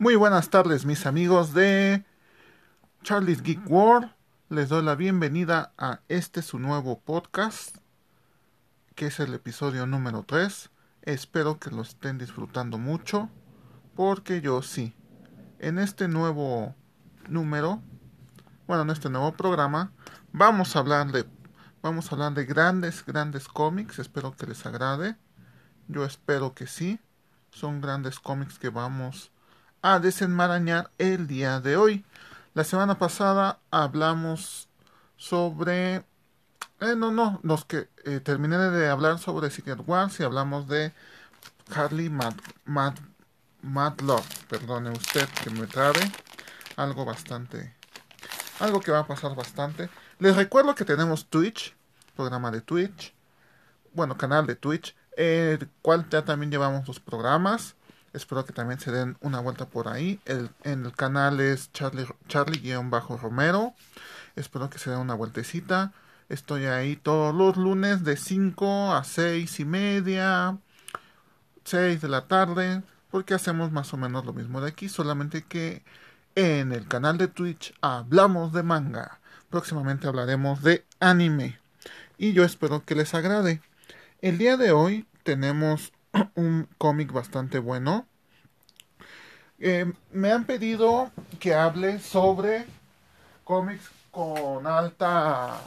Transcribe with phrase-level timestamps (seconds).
[0.00, 2.04] Muy buenas tardes mis amigos de
[3.02, 4.14] Charlie's Geek World.
[4.48, 7.78] Les doy la bienvenida a este su nuevo podcast,
[8.94, 10.70] que es el episodio número 3.
[11.02, 13.28] Espero que lo estén disfrutando mucho,
[13.96, 14.94] porque yo sí.
[15.58, 16.76] En este nuevo
[17.28, 17.82] número,
[18.68, 19.90] bueno, en este nuevo programa,
[20.30, 21.24] vamos a hablar de
[21.82, 23.98] vamos a hablar de grandes, grandes cómics.
[23.98, 25.16] Espero que les agrade.
[25.88, 27.00] Yo espero que sí.
[27.50, 29.32] Son grandes cómics que vamos
[29.82, 32.04] a desenmarañar el día de hoy.
[32.54, 34.68] La semana pasada hablamos
[35.16, 36.04] sobre...
[36.80, 40.92] Eh, no, no, los que eh, terminé de hablar sobre Secret Wars y hablamos de
[41.74, 42.34] Harley Mad,
[42.64, 42.94] Mad.
[44.48, 46.00] Perdone usted que me trabe.
[46.76, 47.74] Algo bastante...
[48.60, 49.88] Algo que va a pasar bastante.
[50.18, 51.76] Les recuerdo que tenemos Twitch,
[52.16, 53.14] programa de Twitch.
[53.92, 54.96] Bueno, canal de Twitch.
[55.16, 57.76] El cual ya también llevamos los programas.
[58.12, 60.20] Espero que también se den una vuelta por ahí.
[60.24, 63.74] El, en el canal es Charlie-Romero.
[64.36, 65.92] Espero que se den una vueltecita.
[66.28, 70.58] Estoy ahí todos los lunes de 5 a 6 y media.
[71.64, 72.82] 6 de la tarde.
[73.10, 74.88] Porque hacemos más o menos lo mismo de aquí.
[74.88, 75.82] Solamente que
[76.34, 79.20] en el canal de Twitch hablamos de manga.
[79.50, 81.58] Próximamente hablaremos de anime.
[82.16, 83.62] Y yo espero que les agrade.
[84.20, 85.92] El día de hoy tenemos
[86.34, 88.06] un cómic bastante bueno.
[89.58, 92.64] Eh, me han pedido que hable sobre
[93.44, 95.60] cómics con alta,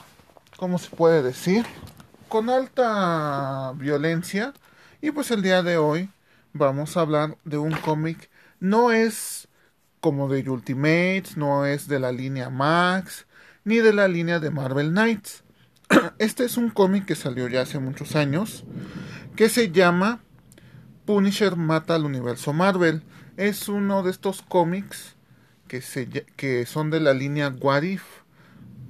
[0.58, 1.66] ¿cómo se puede decir?
[2.30, 4.54] Con alta violencia.
[5.02, 6.10] Y pues el día de hoy
[6.54, 8.30] vamos a hablar de un cómic.
[8.60, 9.48] No es
[10.00, 13.28] como de Ultimates, no es de la línea Max,
[13.64, 15.44] ni de la línea de Marvel Knights.
[16.18, 18.64] Este es un cómic que salió ya hace muchos años,
[19.36, 20.22] que se llama
[21.06, 23.04] Punisher mata al universo Marvel.
[23.38, 25.16] Es uno de estos cómics
[25.68, 28.04] que, se, que son de la línea What If.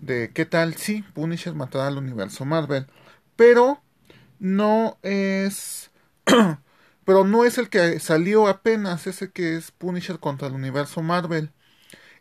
[0.02, 2.88] De qué tal si Punisher matará al universo Marvel.
[3.36, 3.82] Pero
[4.40, 5.92] no es.
[7.06, 9.08] pero no es el que salió apenas.
[9.08, 11.52] Ese que es Punisher contra el universo Marvel.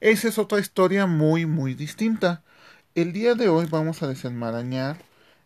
[0.00, 2.42] Esa es otra historia muy, muy distinta.
[2.94, 4.96] El día de hoy vamos a desenmarañar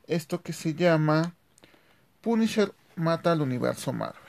[0.07, 1.35] esto que se llama
[2.21, 4.24] Punisher mata al universo Marvel.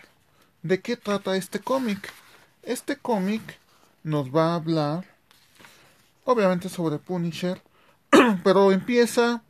[0.66, 2.12] ¿De qué trata este cómic?
[2.64, 3.60] Este cómic
[4.02, 5.06] nos va a hablar,
[6.24, 7.62] obviamente, sobre Punisher,
[8.44, 9.44] pero empieza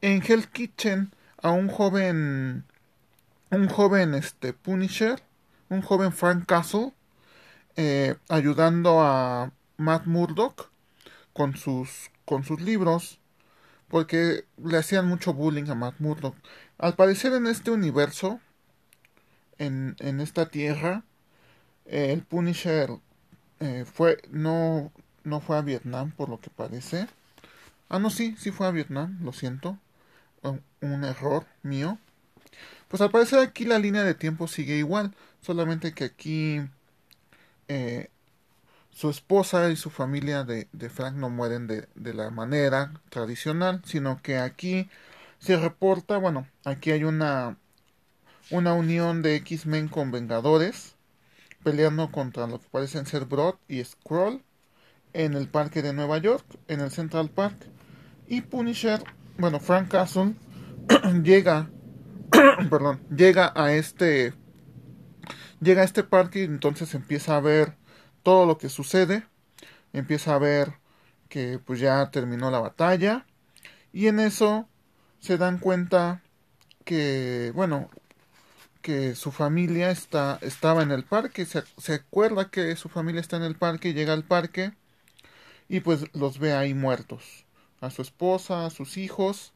[0.00, 2.64] en Hell Kitchen a un joven,
[3.50, 5.22] un joven este Punisher,
[5.68, 6.94] un joven Frank Castle,
[7.76, 10.70] eh, ayudando a Matt Murdock
[11.34, 13.18] con sus, con sus libros,
[13.88, 16.34] porque le hacían mucho bullying a Matt Murdock.
[16.78, 18.40] Al parecer en este universo,
[19.58, 21.04] en, en esta tierra,
[21.86, 22.90] eh, el Punisher
[23.60, 24.92] eh, fue no
[25.24, 27.08] no fue a Vietnam por lo que parece.
[27.88, 29.78] Ah, no, sí, sí fue a Vietnam, lo siento.
[30.82, 31.98] Un, error mío.
[32.88, 36.60] Pues al parecer aquí la línea de tiempo sigue igual, solamente que aquí
[37.68, 38.10] eh,
[38.90, 43.82] su esposa y su familia de, de Frank no mueren de, de, la manera tradicional,
[43.86, 44.88] sino que aquí
[45.38, 47.56] se reporta, bueno, aquí hay una
[48.50, 50.96] una unión de X-Men con Vengadores,
[51.62, 54.42] peleando contra lo que parecen ser Broad y Skrull
[55.12, 57.56] en el parque de Nueva York, en el Central Park.
[58.26, 59.02] Y Punisher,
[59.38, 60.34] bueno, Frank Castle
[61.22, 61.70] llega,
[62.70, 64.34] perdón, llega a este,
[65.60, 67.76] llega a este parque y entonces empieza a ver
[68.22, 69.26] todo lo que sucede,
[69.92, 70.74] empieza a ver
[71.28, 73.26] que pues ya terminó la batalla
[73.92, 74.68] y en eso
[75.20, 76.22] se dan cuenta
[76.84, 77.90] que, bueno,
[78.84, 83.38] que su familia está, estaba en el parque, se, se, acuerda que su familia está
[83.38, 84.74] en el parque, llega al parque
[85.70, 87.46] y pues los ve ahí muertos,
[87.80, 89.54] a su esposa, a sus hijos,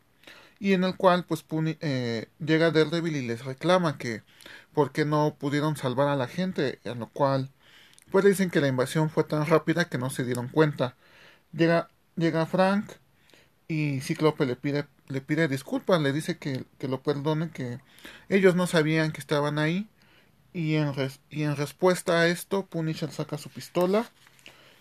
[0.59, 4.23] y en el cual pues Puni, eh, llega Daredevil y les reclama que
[4.73, 7.51] por qué no pudieron salvar a la gente, en lo cual
[8.11, 10.97] pues dicen que la invasión fue tan rápida que no se dieron cuenta.
[11.53, 12.93] Llega, llega Frank
[13.69, 17.81] y Cíclope le pide le pide disculpas, le dice que, que, lo perdone, que
[18.29, 19.89] ellos no sabían que estaban ahí.
[20.53, 24.11] Y en, res, y en respuesta a esto, Punisher saca su pistola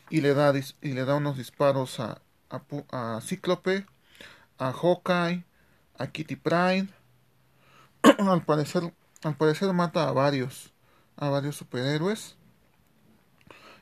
[0.09, 2.61] y le da, y le da unos disparos a, a,
[2.91, 3.85] a Cíclope,
[4.57, 5.43] a Hawkeye,
[5.97, 6.87] a Kitty Pride.
[8.19, 8.93] al, parecer,
[9.23, 10.73] al parecer mata a varios,
[11.15, 12.35] a varios superhéroes.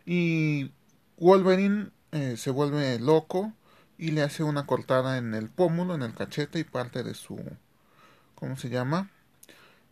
[0.06, 0.72] Y
[1.18, 3.54] Wolverine eh, se vuelve loco
[3.98, 7.40] y le hace una cortada en el pómulo, en el cachete y parte de su
[8.36, 9.10] ¿cómo se llama?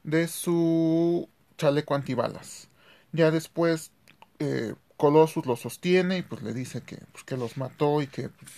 [0.04, 2.68] de su chaleco antibalas.
[3.14, 3.92] Ya después
[4.40, 8.30] eh, Colossus lo sostiene y pues le dice que, pues, que los mató y que
[8.30, 8.52] pues,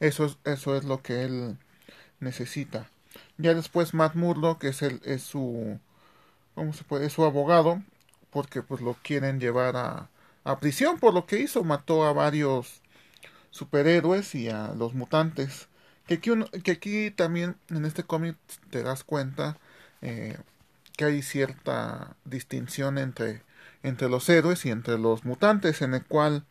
[0.00, 1.56] eso, es, eso es lo que él
[2.20, 2.90] necesita.
[3.38, 5.78] Ya después Matt Murdock es, el, es su
[6.54, 7.06] ¿cómo se puede?
[7.06, 7.82] es su abogado
[8.30, 10.08] porque pues lo quieren llevar a,
[10.44, 12.82] a prisión por lo que hizo, mató a varios
[13.54, 15.68] superhéroes y a los mutantes.
[16.06, 16.32] Que aquí,
[16.64, 18.36] que aquí también en este cómic
[18.70, 19.58] te das cuenta
[20.02, 20.36] eh,
[20.96, 23.42] que hay cierta distinción entre,
[23.84, 26.44] entre los héroes y entre los mutantes, en el cual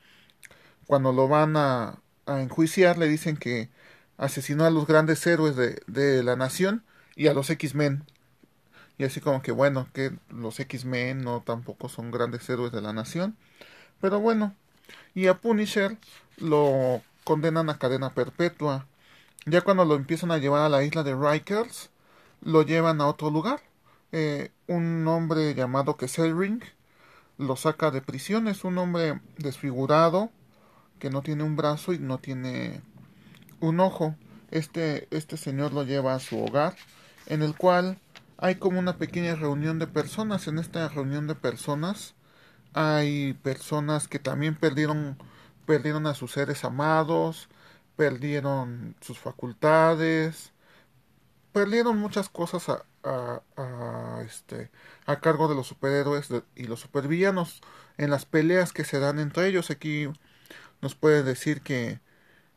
[0.88, 3.70] cuando lo van a, a enjuiciar le dicen que
[4.18, 6.84] asesinó a los grandes héroes de, de la nación
[7.16, 8.06] y a los X-Men.
[8.98, 12.94] Y así como que bueno, que los X-Men no tampoco son grandes héroes de la
[12.94, 13.36] nación.
[14.02, 14.56] Pero bueno,
[15.16, 15.98] y a Punisher
[16.38, 18.88] lo condenan a cadena perpetua.
[19.46, 21.90] Ya cuando lo empiezan a llevar a la isla de Rikers,
[22.42, 23.62] lo llevan a otro lugar.
[24.12, 26.64] Eh, un hombre llamado Kesselring
[27.38, 28.48] lo saca de prisión.
[28.48, 30.30] Es un hombre desfigurado
[31.00, 32.82] que no tiene un brazo y no tiene
[33.60, 34.16] un ojo.
[34.52, 36.76] Este, este señor lo lleva a su hogar,
[37.26, 37.98] en el cual
[38.38, 40.48] hay como una pequeña reunión de personas.
[40.48, 42.14] En esta reunión de personas
[42.74, 45.18] hay personas que también perdieron,
[45.66, 47.50] perdieron a sus seres amados,
[47.96, 50.54] perdieron sus facultades,
[51.52, 54.72] perdieron muchas cosas a, a, este,
[55.06, 57.62] a cargo de los superhéroes y los supervillanos
[57.98, 59.70] en las peleas que se dan entre ellos.
[59.72, 60.08] Aquí
[60.82, 62.02] nos puede decir que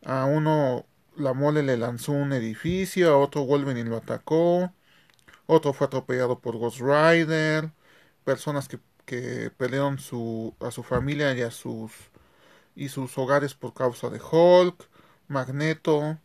[0.04, 0.86] a uno
[1.16, 4.72] la mole le lanzó un edificio, a otro Wolverine lo atacó,
[5.46, 7.72] otro fue atropellado por Ghost Rider,
[8.24, 11.92] personas que que perdieron su, a su familia y a sus
[12.76, 14.88] y sus hogares por causa de Hulk,
[15.28, 16.18] Magneto.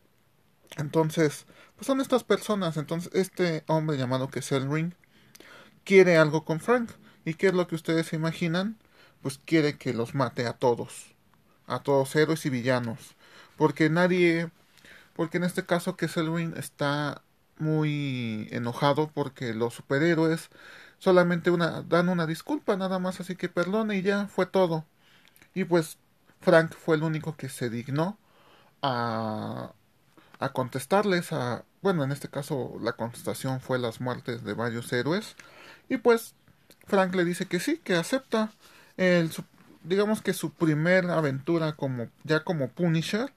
[0.76, 1.46] Entonces,
[1.76, 2.76] pues son estas personas.
[2.76, 4.42] Entonces, este hombre llamado que
[5.84, 6.90] quiere algo con Frank.
[7.24, 8.78] ¿Y qué es lo que ustedes se imaginan?
[9.22, 11.14] Pues quiere que los mate a todos.
[11.66, 13.16] A todos, héroes y villanos.
[13.56, 14.50] Porque nadie.
[15.14, 16.08] Porque en este caso que
[16.56, 17.22] está
[17.58, 20.50] muy enojado porque los superhéroes
[21.02, 24.86] solamente una, dan una disculpa nada más, así que perdone y ya fue todo.
[25.52, 25.98] Y pues
[26.40, 28.18] Frank fue el único que se dignó
[28.82, 29.72] a,
[30.38, 35.34] a contestarles a, bueno, en este caso la contestación fue las muertes de varios héroes.
[35.88, 36.36] Y pues
[36.86, 38.52] Frank le dice que sí, que acepta
[38.96, 39.32] el,
[39.82, 43.32] digamos que su primera aventura como, ya como Punisher.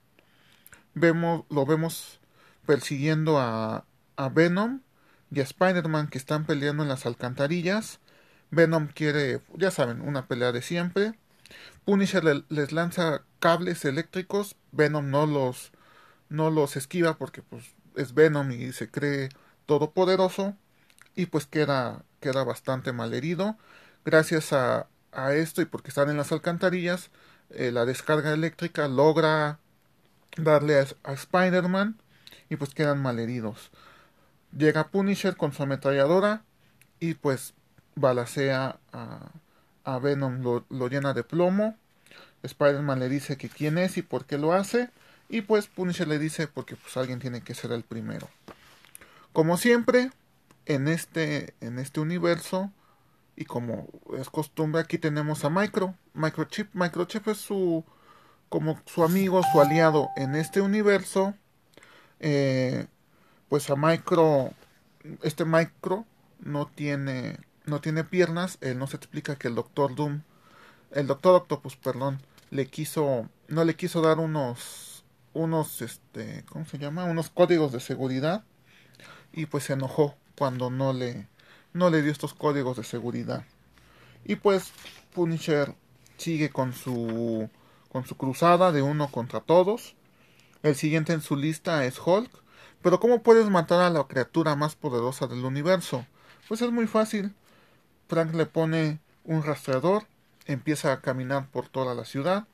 [0.94, 2.20] Vemos, lo vemos
[2.64, 3.84] persiguiendo a,
[4.16, 4.82] a Venom
[5.30, 8.00] y a Spider-Man que están peleando en las alcantarillas.
[8.50, 11.14] Venom quiere, ya saben, una pelea de siempre.
[11.84, 14.56] Punisher les lanza cables eléctricos.
[14.72, 15.72] Venom no los,
[16.28, 19.30] no los esquiva porque pues, es Venom y se cree
[19.66, 20.56] todopoderoso.
[21.14, 23.56] Y pues queda, queda bastante mal herido.
[24.04, 24.88] Gracias a,
[25.32, 27.10] esto y porque están en las alcantarillas,
[27.48, 29.58] eh, la descarga eléctrica logra
[30.36, 31.96] darle a, a Spider-Man
[32.50, 33.70] y pues quedan mal heridos.
[34.56, 36.42] Llega Punisher con su ametralladora
[37.00, 37.54] y pues
[37.94, 41.76] balacea a, Venom, lo, llena de plomo.
[42.42, 44.90] Spider-Man le dice que quién es y por qué lo hace.
[45.28, 48.28] Y pues Punisher le dice porque pues alguien tiene que ser el primero.
[49.32, 50.10] Como siempre,
[50.66, 52.70] en este, en este universo,
[53.36, 53.88] y como
[54.18, 56.74] es costumbre, aquí tenemos a Micro, Microchip.
[56.74, 57.84] Microchip es su
[58.48, 61.34] como su amigo, su aliado en este universo.
[62.20, 62.86] Eh,
[63.48, 64.52] pues a Micro,
[65.22, 66.04] este Micro
[66.40, 70.22] no tiene, no tiene piernas, él no se explica que el Doctor Doom,
[70.92, 76.78] el Doctor Octopus, perdón, le quiso, no le quiso dar unos, unos, este, ¿cómo se
[76.78, 77.04] llama?
[77.04, 78.44] Unos códigos de seguridad
[79.32, 81.28] y pues se enojó cuando no le,
[81.72, 83.44] no le dio estos códigos de seguridad.
[84.24, 84.72] Y pues
[85.14, 85.74] Punisher
[86.16, 87.48] sigue con su,
[87.90, 89.94] con su cruzada de uno contra todos.
[90.62, 92.30] El siguiente en su lista es Hulk
[92.82, 96.06] pero ¿cómo puedes matar a la criatura más poderosa del universo?
[96.48, 97.34] Pues es muy fácil.
[98.08, 100.04] Frank le pone un rastreador,
[100.46, 102.46] empieza a caminar por toda la ciudad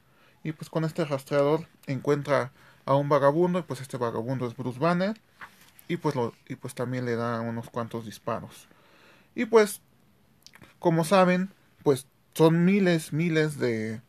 [0.43, 2.53] y pues con este rastreador encuentra
[2.85, 5.21] a un vagabundo y pues este vagabundo es Bruce Banner
[5.89, 8.69] y pues lo, y pues también le da unos cuantos disparos.
[9.35, 9.83] Y pues
[10.79, 11.53] como saben,
[11.83, 14.01] pues son miles, miles de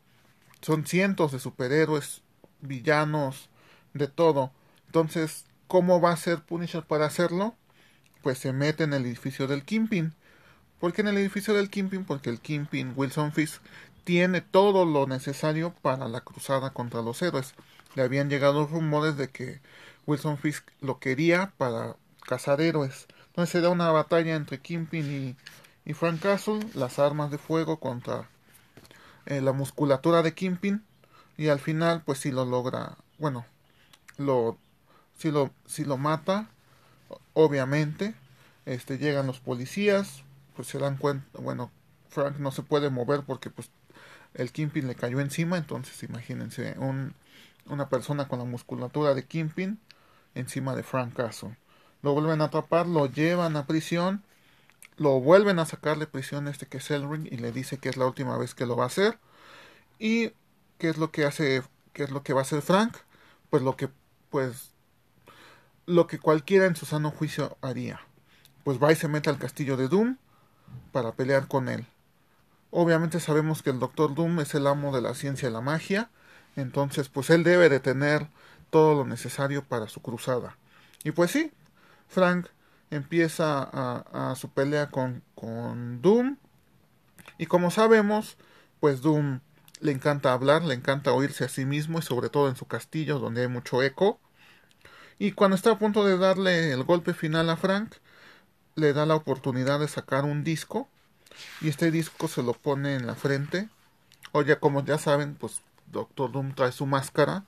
[0.62, 2.22] son cientos de superhéroes,
[2.62, 3.50] villanos,
[3.94, 4.52] de todo.
[4.86, 7.56] Entonces, ¿Cómo va a ser Punisher para hacerlo?
[8.22, 10.14] Pues se mete en el edificio del Kingpin.
[10.80, 12.06] ¿Por qué en el edificio del Kingpin?
[12.06, 13.62] Porque el Kingpin, Wilson Fisk,
[14.04, 17.54] tiene todo lo necesario para la cruzada contra los héroes.
[17.96, 19.62] Le habían llegado rumores de que
[20.06, 21.96] Wilson Fisk lo quería para
[22.28, 23.08] cazar héroes.
[23.28, 25.36] Entonces se da una batalla entre Kingpin
[25.86, 28.30] y, y Frank Castle, las armas de fuego contra
[29.26, 30.84] eh, la musculatura de Kimpin
[31.38, 33.46] y al final pues si lo logra, bueno,
[34.18, 34.58] lo
[35.18, 36.50] si lo si lo mata
[37.34, 38.16] obviamente
[38.66, 40.24] este llegan los policías,
[40.56, 41.72] pues se dan cuenta, bueno,
[42.10, 43.70] Frank no se puede mover porque pues
[44.34, 47.14] el Kimpin le cayó encima, entonces imagínense un,
[47.66, 49.80] una persona con la musculatura de Kimpin
[50.36, 51.58] encima de Frank Castle.
[52.02, 54.24] Lo vuelven a atrapar, lo llevan a prisión,
[54.98, 58.06] lo vuelven a sacarle prisión este que es Elring y le dice que es la
[58.06, 59.20] última vez que lo va a hacer.
[60.00, 60.32] Y
[60.78, 62.98] qué es lo que hace, qué es lo que va a hacer Frank,
[63.50, 63.90] pues lo que
[64.30, 64.73] pues
[65.86, 68.02] lo que cualquiera en su sano juicio haría.
[68.64, 70.18] Pues va y se mete al castillo de Doom
[70.92, 71.86] para pelear con él.
[72.72, 76.10] Obviamente sabemos que el Doctor Doom es el amo de la ciencia y la magia,
[76.56, 78.28] entonces pues él debe de tener
[78.70, 80.58] todo lo necesario para su cruzada.
[81.04, 81.52] Y pues sí,
[82.08, 82.48] Frank
[82.90, 86.38] empieza a, su pelea con, con Doom.
[87.38, 88.38] Y como sabemos,
[88.80, 89.42] pues Doom
[89.80, 93.20] le encanta hablar, le encanta oírse a sí mismo y sobre todo en su castillo
[93.20, 94.20] donde hay mucho eco.
[95.20, 97.96] Y cuando está a punto de darle el golpe final a Frank,
[98.76, 100.90] le da la oportunidad de sacar un disco
[101.62, 103.70] y este disco se lo pone en la frente.
[104.32, 107.46] O ya como ya saben, pues Doctor Doom trae su máscara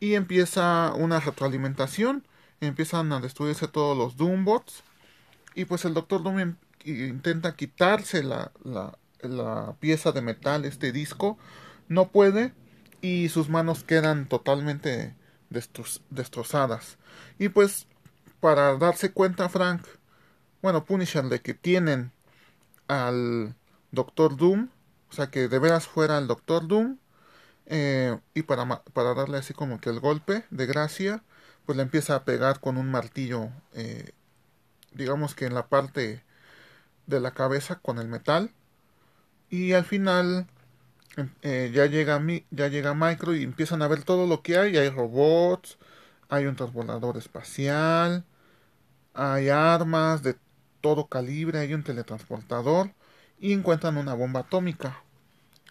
[0.00, 2.26] y empieza una retroalimentación.
[2.60, 4.82] Empiezan a destruirse todos los Doombots
[5.54, 11.38] y pues el Doctor Doom intenta quitarse la, la, la pieza de metal, este disco.
[11.88, 12.54] No puede
[13.02, 15.14] y sus manos quedan totalmente
[16.10, 16.98] destrozadas.
[17.38, 17.86] Y pues
[18.40, 19.86] para darse cuenta Frank,
[20.60, 22.12] bueno, Punisher de que tienen
[22.88, 23.54] al
[23.90, 24.68] Doctor Doom,
[25.10, 26.98] o sea que de veras fuera el Doctor Doom,
[27.66, 31.22] eh, y para, para darle así como que el golpe de gracia,
[31.64, 34.12] pues le empieza a pegar con un martillo, eh,
[34.92, 36.22] digamos que en la parte
[37.06, 38.50] de la cabeza con el metal,
[39.48, 40.46] y al final
[41.42, 44.88] eh, ya llega ya llega Micro y empiezan a ver todo lo que hay, hay
[44.90, 45.78] robots,
[46.28, 48.24] hay un transbordador espacial,
[49.14, 50.36] hay armas de
[50.80, 52.90] todo calibre, hay un teletransportador
[53.38, 55.02] y encuentran una bomba atómica.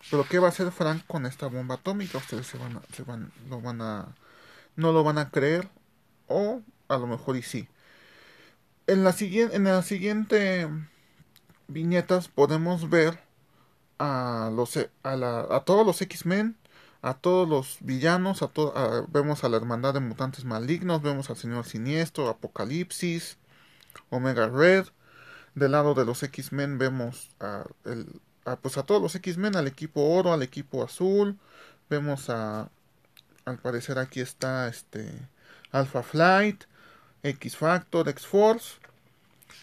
[0.10, 2.18] Pero ¿qué va a hacer Frank con esta bomba atómica?
[2.18, 4.16] Ustedes se van van a,
[4.76, 5.70] no lo van a creer
[6.28, 7.68] o a lo mejor y sí.
[8.88, 10.70] En la siguiente, en la siguiente
[11.68, 13.20] viñetas podemos ver
[14.00, 14.86] a los, a,
[15.56, 16.56] a todos los X-Men,
[17.02, 21.38] a todos los villanos, a, a vemos a la hermandad de mutantes malignos, vemos al
[21.38, 23.38] señor siniestro, Apocalipsis,
[24.10, 24.88] Omega Red,
[25.56, 28.22] del lado de los X-Men vemos a, el,
[28.62, 31.38] pues a todos los X-Men, al equipo oro, al equipo azul.
[31.90, 32.70] Vemos a,
[33.46, 35.12] al parecer aquí está este
[35.72, 36.64] Alpha Flight,
[37.24, 38.76] X Factor, X Force.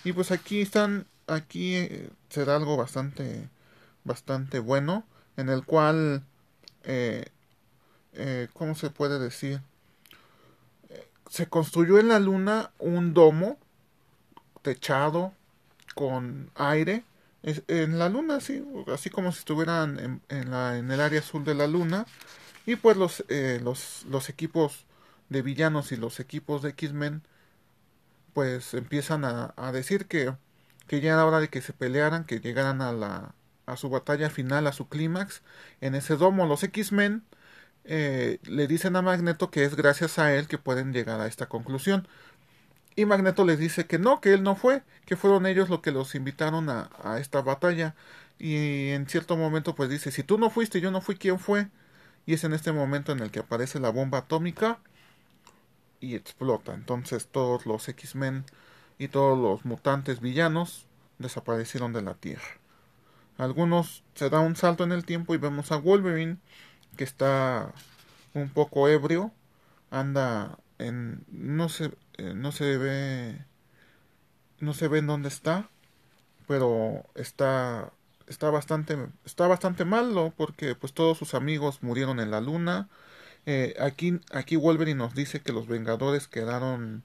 [0.04, 3.48] Y pues aquí están, aquí eh, será algo bastante,
[4.04, 5.04] bastante bueno,
[5.36, 6.24] en el cual,
[6.84, 7.26] eh,
[8.14, 9.60] eh, ¿cómo se puede decir?
[11.28, 13.58] Se construyó en la luna un domo
[14.62, 15.32] techado
[15.94, 17.04] con aire
[17.42, 18.62] en la luna, así,
[19.10, 22.06] como si estuvieran en, la, en el área azul de la luna.
[22.66, 24.84] Y pues los, eh, los, los equipos
[25.28, 27.22] de villanos y los equipos de X-Men
[28.34, 30.34] pues empiezan a, a, decir que,
[30.86, 33.34] que ya era hora de que se pelearan, que llegaran a, la,
[33.70, 35.42] a su batalla final, a su clímax.
[35.80, 37.24] En ese domo los X-Men
[37.84, 41.46] eh, le dicen a Magneto que es gracias a él que pueden llegar a esta
[41.46, 42.06] conclusión.
[42.96, 45.92] Y Magneto les dice que no, que él no fue, que fueron ellos los que
[45.92, 47.94] los invitaron a, a esta batalla.
[48.38, 51.68] Y en cierto momento pues dice, si tú no fuiste, yo no fui, ¿quién fue?
[52.26, 54.80] Y es en este momento en el que aparece la bomba atómica
[56.00, 56.74] y explota.
[56.74, 58.44] Entonces todos los X-Men
[58.98, 60.86] y todos los mutantes villanos
[61.18, 62.59] desaparecieron de la Tierra.
[63.40, 66.36] Algunos se da un salto en el tiempo y vemos a Wolverine
[66.98, 67.72] que está
[68.34, 69.32] un poco ebrio,
[69.90, 73.38] anda en no sé eh, no se ve
[74.60, 75.70] no se ve en dónde está
[76.46, 77.90] pero está
[78.26, 82.90] está bastante está bastante malo porque pues todos sus amigos murieron en la luna.
[83.46, 87.04] Eh, aquí aquí Wolverine nos dice que los Vengadores quedaron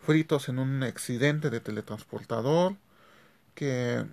[0.00, 2.76] fritos en un accidente de teletransportador
[3.54, 4.04] que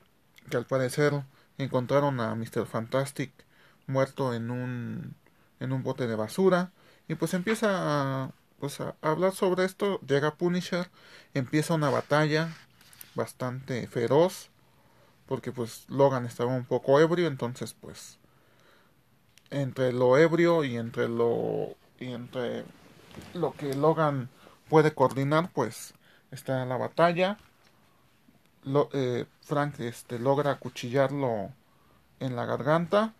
[0.49, 1.23] que al parecer
[1.59, 2.65] encontraron a Mr.
[2.65, 3.31] Fantastic
[3.85, 5.15] muerto en un
[5.59, 6.71] en un bote de basura
[7.07, 10.89] y pues empieza a, pues a hablar sobre esto, llega Punisher,
[11.33, 12.49] empieza una batalla
[13.15, 14.49] bastante feroz,
[15.27, 18.19] porque pues Logan estaba un poco ebrio, entonces pues
[19.49, 22.63] entre lo ebrio y entre lo y entre
[23.33, 24.29] lo que Logan
[24.69, 25.93] puede coordinar, pues
[26.31, 27.37] está la batalla.
[28.69, 31.51] Lo, eh, Frank este, logra acuchillarlo
[32.19, 33.13] en la garganta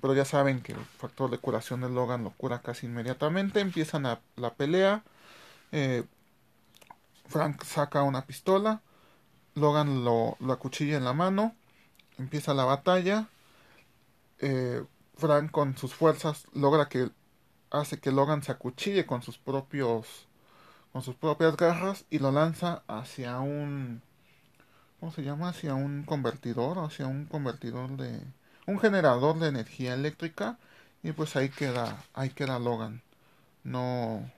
[0.00, 3.60] pero ya saben que el factor de curación de Logan lo cura casi inmediatamente.
[3.60, 5.02] Empiezan la pelea.
[5.72, 6.04] Eh,
[7.26, 8.82] Frank saca una pistola.
[9.54, 11.54] Logan lo, lo acuchilla en la mano.
[12.18, 13.28] Empieza la batalla.
[14.38, 14.84] Eh,
[15.16, 17.10] Frank con sus fuerzas logra que
[17.70, 20.28] hace que Logan se acuchille con sus propios
[20.92, 24.02] con sus propias garras y lo lanza hacia un
[25.00, 25.50] ¿cómo se llama?
[25.50, 28.20] hacia un convertidor, hacia un convertidor de
[28.66, 30.58] un generador de energía eléctrica
[31.02, 33.02] y pues ahí queda ahí queda Logan.
[33.64, 34.30] No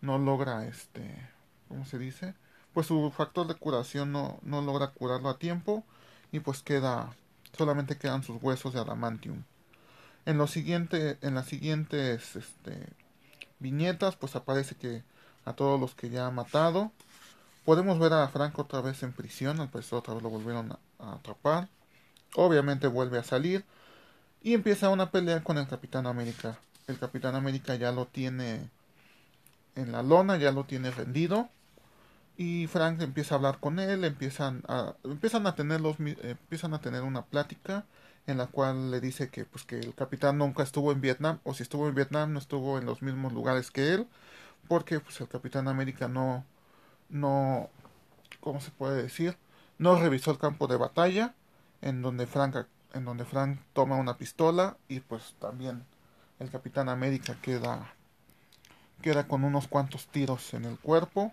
[0.00, 1.30] no logra este
[1.68, 2.34] ¿cómo se dice?
[2.72, 5.84] Pues su factor de curación no, no logra curarlo a tiempo
[6.32, 7.14] y pues queda
[7.56, 9.44] solamente quedan sus huesos de adamantium.
[10.26, 12.88] En lo siguiente, en las siguientes este,
[13.58, 15.04] viñetas, pues aparece que
[15.44, 16.92] a todos los que ya ha matado.
[17.66, 20.70] Podemos ver a Frank otra vez en prisión, al parecer otra vez lo volvieron
[21.00, 21.68] a, atrapar.
[22.36, 23.64] Obviamente vuelve a salir
[24.40, 26.60] y empieza una pelea con el Capitán América.
[26.86, 28.70] El Capitán América ya lo tiene
[29.74, 31.48] en la lona, ya lo tiene rendido.
[32.36, 36.80] Y Frank empieza a hablar con él, empiezan a, empiezan a tener los, empiezan a
[36.80, 37.84] tener una plática
[38.28, 41.52] en la cual le dice que pues que el capitán nunca estuvo en Vietnam o
[41.52, 44.06] si estuvo en Vietnam no estuvo en los mismos lugares que él
[44.68, 46.44] porque pues el capitán América no
[47.08, 47.68] no
[48.40, 49.36] cómo se puede decir
[49.78, 51.34] no revisó el campo de batalla
[51.82, 55.84] en donde Frank en donde Frank toma una pistola y pues también
[56.38, 57.92] el capitán América queda
[59.02, 61.32] queda con unos cuantos tiros en el cuerpo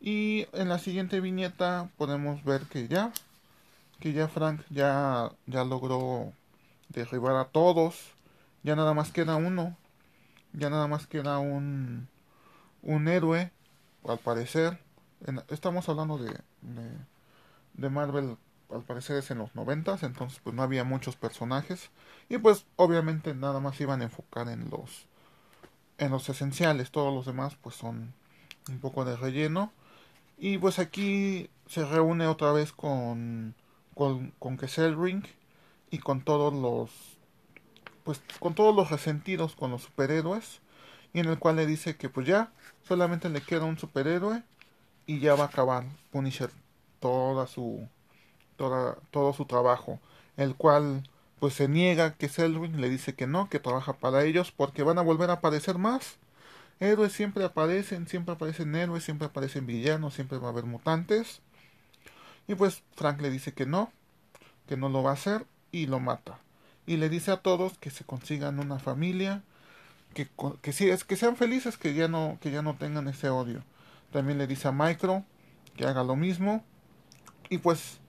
[0.00, 3.12] y en la siguiente viñeta podemos ver que ya
[4.00, 6.32] que ya Frank ya, ya logró
[6.88, 8.14] derribar a todos.
[8.62, 9.76] Ya nada más queda uno.
[10.52, 12.08] Ya nada más queda un,
[12.82, 13.52] un héroe,
[14.06, 14.78] al parecer.
[15.48, 16.38] estamos hablando de,
[17.74, 18.36] de, Marvel,
[18.70, 21.90] al parecer es en los noventas, entonces pues no había muchos personajes.
[22.28, 25.06] Y pues obviamente nada más iban a enfocar en los,
[25.98, 26.90] en los esenciales.
[26.90, 28.14] Todos los demás pues son
[28.68, 29.72] un poco de relleno.
[30.38, 33.54] Y pues aquí se reúne otra vez con
[34.00, 35.24] con, con Ring
[35.90, 36.90] y con todos los
[38.02, 40.60] pues con todos los resentidos con los superhéroes
[41.12, 42.52] y en el cual le dice que pues ya
[42.86, 44.42] solamente le queda un superhéroe
[45.06, 46.50] y ya va a acabar Punisher
[47.00, 47.86] toda su
[48.56, 50.00] toda, todo su trabajo
[50.36, 51.02] el cual
[51.38, 54.98] pues se niega que Selring le dice que no que trabaja para ellos porque van
[54.98, 56.18] a volver a aparecer más
[56.78, 61.42] héroes siempre aparecen siempre aparecen héroes siempre aparecen villanos siempre va a haber mutantes
[62.50, 63.92] y pues Frank le dice que no,
[64.66, 66.40] que no lo va a hacer y lo mata.
[66.84, 69.44] Y le dice a todos que se consigan una familia,
[70.14, 70.28] que,
[70.60, 73.62] que, que sean felices, que ya, no, que ya no tengan ese odio.
[74.12, 75.24] También le dice a Micro
[75.76, 76.64] que haga lo mismo.
[77.48, 78.00] Y pues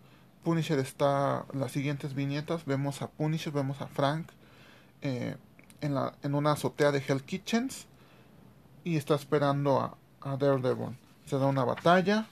[0.44, 4.28] Punisher está, las siguientes viñetas, vemos a Punisher, vemos a Frank
[5.02, 5.36] eh,
[5.82, 7.88] en, la, en una azotea de Hell Kitchens
[8.84, 10.98] y está esperando a, Daredevil.
[11.26, 12.28] Se da una batalla.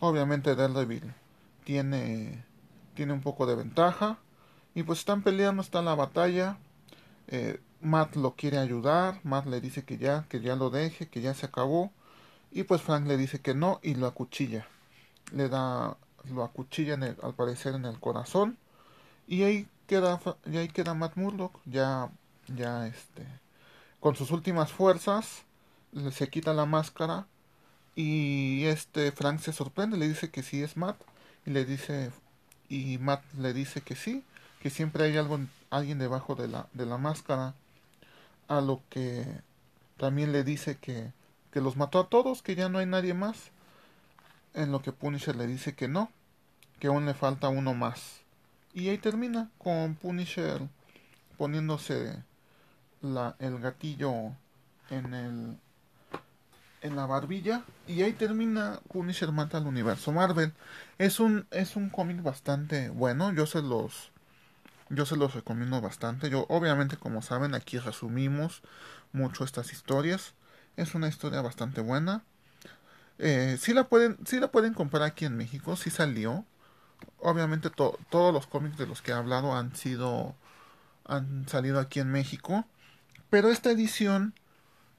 [0.00, 1.12] Obviamente Daredevil
[1.64, 2.44] tiene,
[2.94, 4.18] tiene un poco de ventaja.
[4.74, 6.58] Y pues están peleando, está la batalla.
[7.28, 9.20] Eh, Matt lo quiere ayudar.
[9.24, 11.92] Matt le dice que ya, que ya lo deje, que ya se acabó.
[12.52, 14.66] Y pues Frank le dice que no y lo acuchilla.
[15.32, 15.96] Le da,
[16.32, 18.58] lo acuchilla en el, al parecer en el corazón.
[19.28, 22.10] Y ahí queda, y ahí queda Matt Murdock, ya,
[22.48, 23.26] ya este,
[24.00, 25.42] con sus últimas fuerzas,
[26.12, 27.26] se quita la máscara
[27.96, 30.96] y este Frank se sorprende, le dice que sí es Matt
[31.44, 32.12] y le dice
[32.68, 34.22] y Matt le dice que sí,
[34.62, 35.40] que siempre hay algo,
[35.70, 37.54] alguien debajo de la, de la máscara,
[38.50, 39.24] a lo que
[39.96, 41.12] también le dice que,
[41.52, 43.52] que los mató a todos, que ya no hay nadie más,
[44.54, 46.10] en lo que Punisher le dice que no,
[46.80, 48.22] que aún le falta uno más.
[48.74, 50.62] Y ahí termina con Punisher
[51.38, 52.24] poniéndose
[53.02, 54.32] la, el gatillo
[54.90, 55.56] en el
[56.82, 60.52] en la barbilla y ahí termina Punisher mata al universo Marvel.
[60.98, 64.09] Es un es un cómic bastante bueno, yo se los
[64.90, 66.28] yo se los recomiendo bastante.
[66.28, 68.62] Yo obviamente como saben aquí resumimos
[69.12, 70.34] mucho estas historias.
[70.76, 72.22] Es una historia bastante buena.
[73.18, 76.44] Eh, si la pueden si la pueden comprar aquí en México, si salió.
[77.18, 80.34] Obviamente todos los cómics de los que he hablado han sido
[81.06, 82.66] han salido aquí en México,
[83.30, 84.34] pero esta edición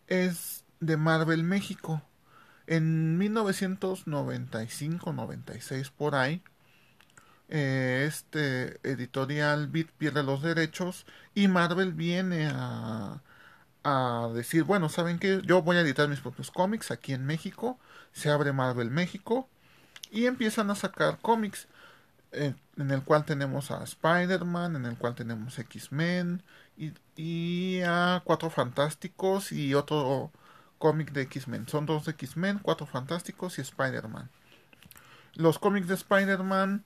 [0.07, 2.01] es de Marvel México.
[2.67, 6.41] En 1995-96 por ahí,
[7.51, 13.21] eh, este editorial Beat pierde los derechos y Marvel viene a,
[13.83, 15.41] a decir, bueno, ¿saben qué?
[15.43, 17.77] Yo voy a editar mis propios cómics aquí en México.
[18.13, 19.49] Se abre Marvel México
[20.11, 21.67] y empiezan a sacar cómics.
[22.31, 26.43] en, el cual tenemos a Spider-Man, en el cual tenemos X-Men
[26.77, 30.31] y, y, a Cuatro Fantásticos y otro
[30.79, 31.67] cómic de X-Men.
[31.67, 34.29] Son dos de X-Men, Cuatro Fantásticos y Spider-Man.
[35.35, 36.85] Los cómics de Spider-Man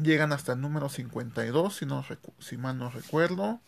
[0.00, 2.04] llegan hasta el número 52, si, no,
[2.38, 3.60] si mal no recuerdo.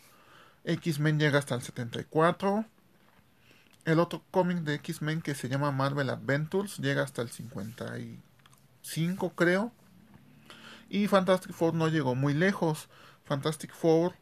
[0.63, 2.65] X-Men llega hasta el 74.
[3.85, 9.73] El otro cómic de X-Men que se llama Marvel Adventures llega hasta el 55, creo.
[10.89, 12.89] Y Fantastic Four no llegó muy lejos.
[13.25, 14.13] Fantastic Four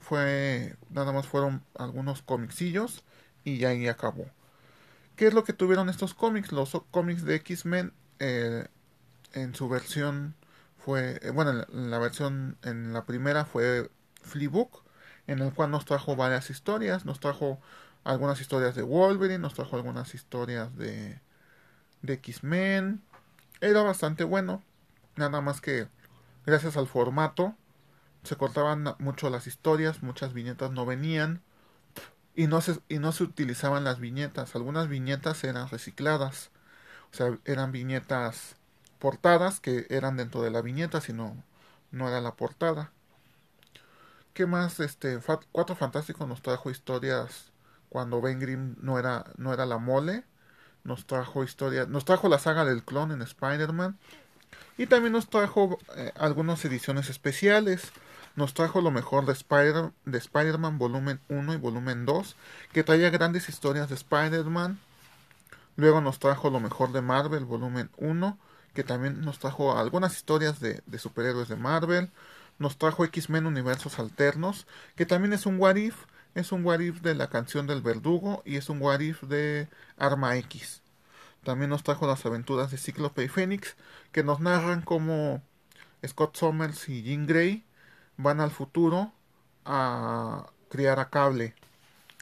[0.00, 0.76] fue.
[0.90, 3.04] Nada más fueron algunos comicsillos.
[3.44, 4.26] Y ahí acabó.
[5.16, 6.50] ¿Qué es lo que tuvieron estos cómics?
[6.50, 8.66] Los cómics de X-Men eh,
[9.32, 10.34] en su versión
[10.84, 11.18] fue.
[11.22, 12.58] Eh, bueno, en la, versión.
[12.62, 13.90] En la primera fue
[14.22, 14.84] Fleebook.
[15.26, 17.04] En el cual nos trajo varias historias.
[17.04, 17.60] Nos trajo
[18.04, 19.38] algunas historias de Wolverine.
[19.38, 21.20] Nos trajo algunas historias de.
[22.02, 23.02] De X-Men.
[23.60, 24.62] Era bastante bueno.
[25.16, 25.88] Nada más que
[26.44, 27.56] gracias al formato
[28.24, 31.42] se cortaban mucho las historias, muchas viñetas no venían
[32.34, 34.56] y no se, y no se utilizaban las viñetas.
[34.56, 36.50] Algunas viñetas eran recicladas,
[37.12, 38.56] o sea, eran viñetas
[39.04, 41.36] portadas que eran dentro de la viñeta, sino
[41.90, 42.90] no era la portada.
[44.32, 44.80] ¿Qué más?
[44.80, 45.20] Este,
[45.52, 47.52] Cuatro Fantásticos nos trajo historias
[47.90, 50.24] cuando Ben Grimm no era, no era la mole.
[50.84, 53.98] Nos trajo historias, nos trajo la saga del clon en Spider-Man.
[54.78, 57.92] Y también nos trajo eh, algunas ediciones especiales.
[58.36, 62.36] Nos trajo lo mejor de, Spider de Spider-Man volumen 1 y volumen 2,
[62.72, 64.78] que traía grandes historias de Spider-Man.
[65.76, 68.38] Luego nos trajo lo mejor de Marvel volumen 1,
[68.74, 72.10] que también nos trajo algunas historias de, superhéroes de Marvel.
[72.58, 75.96] Nos trajo X-Men Universos Alternos, que también es un What If.
[76.34, 79.68] Es un What If de la canción del verdugo y es un What If de
[79.96, 80.82] Arma X.
[81.44, 83.76] También nos trajo las aventuras de Cíclope y Fénix,
[84.12, 85.42] que nos narran cómo
[86.04, 87.64] Scott Summers y Jean Grey
[88.16, 89.12] van al futuro
[89.64, 91.54] a criar a Cable.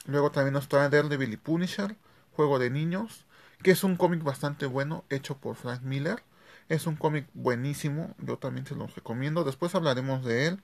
[0.07, 1.97] Luego también nos trae Daredevil y Punisher,
[2.35, 3.25] Juego de Niños,
[3.63, 6.23] que es un cómic bastante bueno, hecho por Frank Miller.
[6.73, 9.45] Es un cómic buenísimo, yo también se los recomiendo.
[9.45, 10.63] Después hablaremos de él.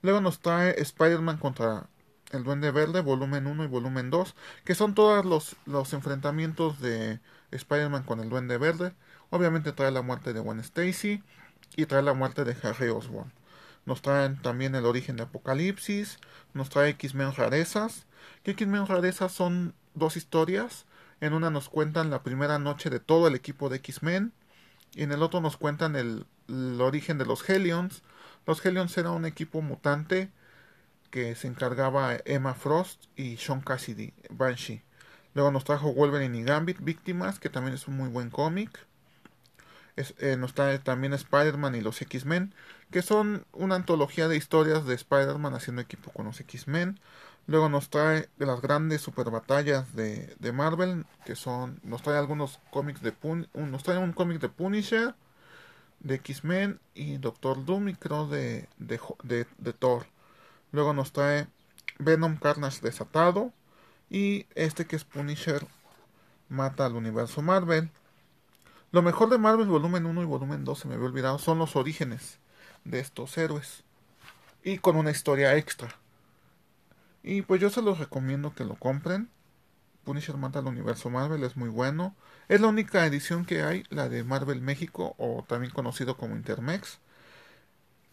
[0.00, 1.86] Luego nos trae Spider-Man contra
[2.30, 7.20] el Duende Verde, volumen 1 y volumen 2, que son todos los, los enfrentamientos de
[7.50, 8.94] Spider-Man con el Duende Verde.
[9.28, 11.22] Obviamente trae la muerte de Gwen Stacy
[11.76, 13.30] y trae la muerte de Harry Osborn.
[13.84, 16.20] Nos traen también el origen de Apocalipsis,
[16.54, 18.06] nos trae X-Men rarezas.
[18.44, 20.86] Que X-Men rarezas son dos historias.
[21.20, 24.32] En una nos cuentan la primera noche de todo el equipo de X-Men.
[24.94, 26.26] Y en el otro nos cuentan el,
[26.80, 28.02] origen de los Hellions.
[28.46, 30.30] Los Hellions era un equipo mutante
[31.10, 34.82] que se encargaba Emma Frost y Sean Cassidy, Banshee.
[35.34, 38.86] Luego nos trajo Wolverine y Gambit, Víctimas, que también es un muy buen cómic.
[39.96, 42.54] Eh, nos trae también Spider-Man y los X-Men,
[42.90, 46.98] que son una antología de historias de Spider-Man haciendo equipo con los X-Men.
[47.50, 52.16] Luego nos trae de las grandes super batallas de, de Marvel, que son, nos trae
[52.16, 55.16] algunos cómics de Pun nos trae un cómic de Punisher,
[55.98, 60.06] de X-Men y Doctor Doom y creo de, de, de, de Thor.
[60.70, 61.48] Luego nos trae
[61.98, 63.52] Venom Carnage desatado,
[64.08, 65.66] y este que es Punisher
[66.48, 67.90] mata al universo Marvel.
[68.92, 71.74] Lo mejor de Marvel volumen 1 y volumen 2 se me había olvidado son los
[71.74, 72.38] orígenes
[72.84, 73.82] de estos héroes.
[74.62, 75.96] Y con una historia extra.
[77.22, 79.28] Y pues yo se los recomiendo que lo compren.
[80.04, 82.14] Punisher mata al universo Marvel es muy bueno.
[82.48, 86.98] Es la única edición que hay, la de Marvel México o también conocido como Intermex.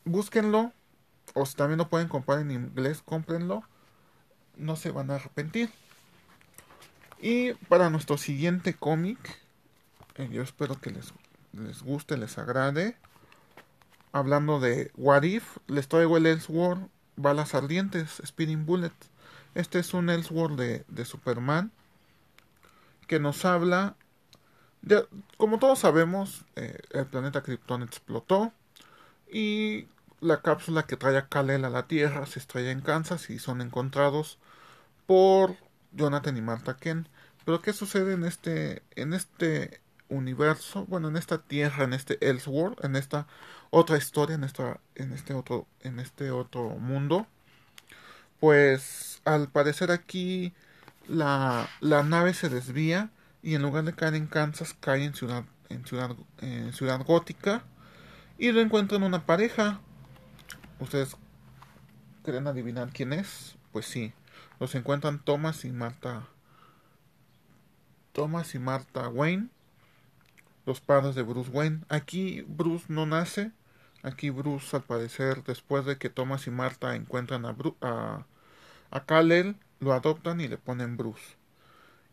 [0.06, 0.74] Búsquenlo.
[1.34, 3.64] O si también lo pueden comprar en inglés, cómprenlo.
[4.56, 5.70] No se van a arrepentir.
[7.20, 9.18] Y para nuestro siguiente cómic,
[10.16, 11.14] eh, yo espero que les,
[11.54, 12.96] les guste, les agrade.
[14.12, 16.26] Hablando de What If, les traigo el
[17.18, 18.94] Balas Ardientes, Speeding Bullet.
[19.56, 21.72] Este es un Elseworld de, de Superman
[23.08, 23.96] que nos habla.
[24.82, 25.06] De,
[25.38, 28.54] como todos sabemos, eh, el planeta Krypton explotó
[29.32, 29.88] y
[30.22, 33.62] la cápsula que trae a Kal-El a la Tierra se estrella en Kansas y son
[33.62, 34.38] encontrados
[35.06, 35.56] por
[35.94, 37.08] Jonathan y Martha Kent.
[37.46, 40.86] Pero ¿qué sucede en este, en este universo?
[40.86, 43.28] Bueno, en esta tierra, en este Elseworld, en esta
[43.70, 47.28] otra historia, en esta, en este otro, en este otro mundo.
[48.40, 50.54] Pues al parecer aquí
[51.08, 53.10] la, la nave se desvía
[53.42, 57.64] y en lugar de caer en Kansas cae en ciudad, en ciudad, en ciudad gótica
[58.38, 59.80] y lo encuentran una pareja.
[60.80, 61.16] ¿Ustedes
[62.24, 63.56] quieren adivinar quién es?
[63.72, 64.14] Pues sí,
[64.60, 66.28] los encuentran Thomas y Marta.
[68.12, 69.50] Thomas y Marta Wayne,
[70.68, 71.80] los padres de Bruce Wayne.
[71.90, 73.52] Aquí Bruce no nace,
[74.04, 78.26] Aquí Bruce, al parecer, después de que Thomas y Marta encuentran a, Bru a,
[79.80, 81.36] lo adoptan y le ponen Bruce.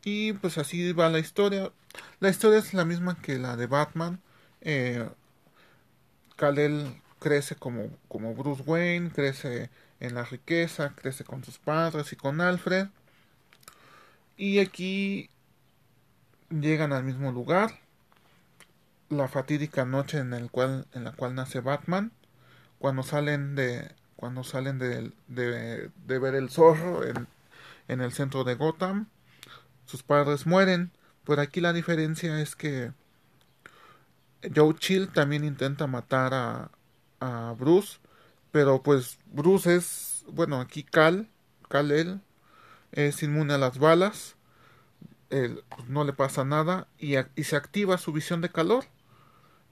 [0.03, 1.73] Y pues así va la historia.
[2.21, 4.21] La historia es la misma que la de Batman.
[4.63, 5.09] Eh,
[7.21, 12.41] crece como, como Bruce Wayne, crece en la riqueza, crece con sus padres y con
[12.41, 12.89] Alfred.
[14.37, 15.31] Y aquí
[16.51, 17.84] llegan al mismo lugar,
[19.09, 22.13] la fatídica noche en, el cual, en la cual nace Batman,
[22.79, 27.27] cuando salen de cuando salen de, de, de ver el zorro en,
[27.89, 29.09] en, el centro de Gotham,
[29.85, 30.93] sus padres mueren,
[31.25, 32.93] pero aquí la diferencia es que
[34.55, 36.71] Joe Chill también intenta matar a,
[37.21, 37.99] a Bruce,
[38.51, 41.29] pero pues Bruce es, bueno, aquí Cal,
[41.69, 42.21] Cal él,
[42.93, 44.37] es inmune a las balas,
[45.31, 48.85] él, pues, no le pasa nada y, y, se activa su visión de calor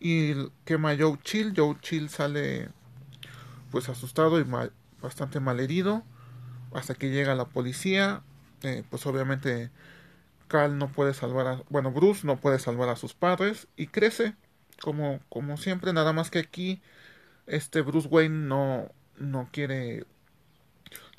[0.03, 2.71] y quema a Joe Chill, Joe Chill sale
[3.71, 6.03] pues asustado y mal, bastante malherido
[6.75, 8.23] hasta que llega la policía,
[8.63, 9.71] eh, pues obviamente
[10.49, 14.35] Cal no puede salvar a, bueno, Bruce no puede salvar a sus padres y crece
[14.81, 16.83] como, como siempre, nada más que aquí
[17.47, 20.05] este Bruce Wayne no, no quiere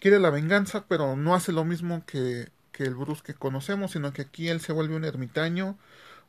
[0.02, 4.12] quiere la venganza, pero no hace lo mismo que, que el Bruce que conocemos, sino
[4.12, 5.78] que aquí él se vuelve un ermitaño,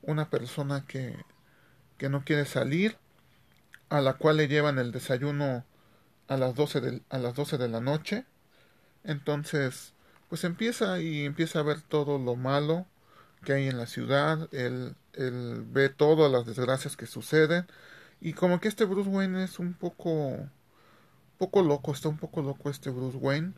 [0.03, 1.17] una persona que,
[1.99, 2.97] que no quiere salir,
[3.89, 5.65] a la cual le llevan el desayuno
[6.29, 8.25] a las 12 de, a las 12 de la noche.
[9.05, 9.93] Entonces,
[10.29, 12.87] pues empieza y empieza a ver todo lo malo
[13.45, 17.67] que hay en la ciudad, él, él ve todas las desgracias que suceden
[18.21, 20.49] y como que este Bruce Wayne es un poco
[21.39, 23.53] poco loco, está un poco loco este Bruce Wayne.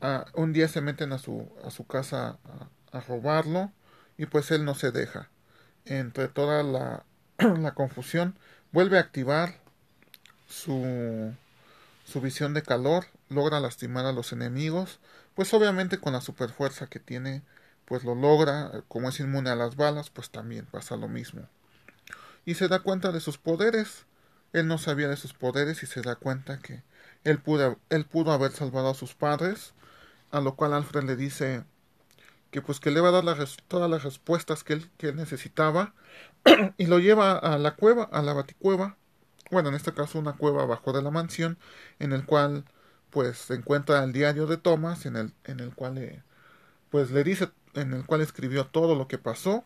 [0.00, 2.38] Ah, un día se meten a su, a su casa
[2.92, 3.72] a, a, robarlo
[4.16, 5.30] y pues él no se deja.
[5.84, 7.04] Entre toda la,
[7.60, 8.36] la confusión,
[8.72, 9.56] vuelve a activar
[10.48, 11.34] su,
[12.04, 15.00] su visión de calor, logra lastimar a los enemigos,
[15.34, 17.42] pues obviamente con la super fuerza que tiene,
[17.84, 21.48] pues lo logra, como es inmune a las balas, pues también pasa lo mismo
[22.48, 24.06] y se da cuenta de sus poderes.
[24.54, 26.82] Él no sabía de sus poderes y se da cuenta que
[27.22, 29.74] él pudo, él pudo haber salvado a sus padres,
[30.30, 31.64] a lo cual Alfred le dice
[32.50, 33.24] que pues que le va a dar
[33.68, 35.92] todas las respuestas que él, que él necesitaba
[36.76, 38.96] y lo lleva a la cueva, a la baticueva,
[39.50, 41.58] bueno en este caso una cueva abajo de la mansión,
[41.98, 42.64] en el cual
[43.10, 46.22] pues se encuentra el diario de Thomas, en el, en el cual
[46.90, 49.64] pues le dice, en el cual escribió todo lo que pasó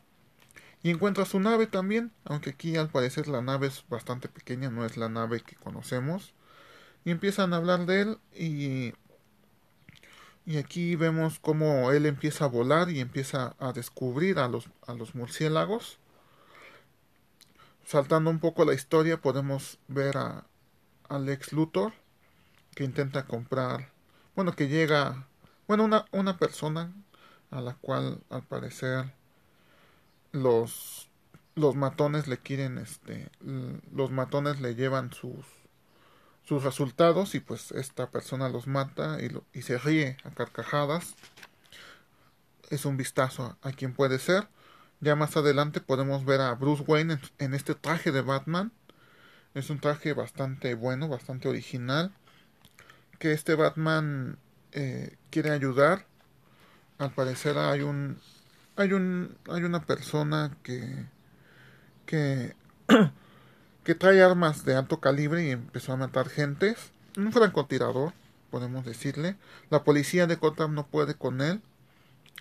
[0.82, 4.84] y encuentra su nave también, aunque aquí al parecer la nave es bastante pequeña, no
[4.84, 6.34] es la nave que conocemos.
[7.04, 8.94] Y empiezan a hablar de él y,
[10.44, 14.94] y aquí vemos cómo él empieza a volar y empieza a descubrir a los, a
[14.94, 15.98] los murciélagos.
[17.84, 20.44] Saltando un poco la historia podemos ver a
[21.08, 21.92] Alex Luthor
[22.74, 23.90] que intenta comprar,
[24.34, 25.26] bueno, que llega,
[25.68, 26.92] bueno, una, una persona
[27.50, 29.12] a la cual al parecer
[30.32, 31.08] los
[31.54, 33.30] los matones le quieren este
[33.92, 35.44] los matones le llevan sus
[36.44, 41.14] sus resultados y pues esta persona los mata y, lo, y se ríe a carcajadas.
[42.70, 44.48] Es un vistazo a, a, quien puede ser
[45.02, 48.70] ya más adelante podemos ver a Bruce Wayne en, este traje de Batman.
[49.52, 52.12] Es un traje bastante bueno bastante original.
[53.18, 54.38] Que este Batman
[54.70, 56.06] eh, quiere ayudar.
[56.98, 58.20] Al parecer hay un
[58.76, 61.06] hay un hay una persona que
[62.06, 62.54] que
[63.84, 66.92] que trae armas de alto calibre y empezó a matar gentes.
[67.16, 68.12] Un francotirador
[68.52, 69.36] podemos decirle.
[69.68, 71.60] La policía de Gotham no puede con él.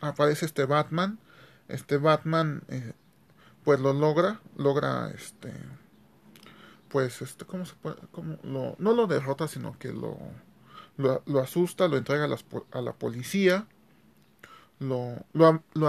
[0.01, 1.17] Aparece este Batman
[1.71, 2.93] este Batman eh,
[3.63, 5.53] pues lo logra logra este
[6.89, 10.17] pues este cómo se puede cómo lo no lo derrota sino que lo
[10.97, 13.65] lo, asusta lo entrega a, las, a la policía
[14.79, 15.87] lo, lo, lo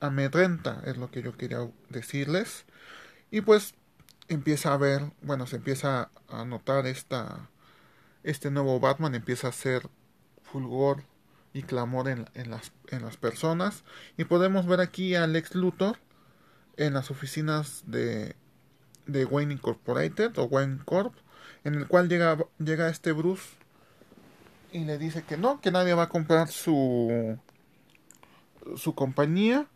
[0.00, 2.64] amedrenta, es lo que yo quería decirles.
[3.30, 3.74] Y pues
[4.28, 7.48] empieza a ver, bueno, se empieza a notar esta,
[8.22, 9.88] este nuevo Batman, empieza a hacer
[10.42, 11.04] fulgor
[11.52, 13.84] y clamor en, las personas.
[14.16, 15.98] Y podemos ver aquí a Lex Luthor
[16.76, 18.36] en las oficinas de,
[19.06, 21.14] de Wayne Incorporated o Wayne Corp,
[21.64, 23.56] en el cual llega, llega este Bruce
[24.72, 27.38] y le dice que no, que nadie va a comprar su
[28.76, 29.66] su compañía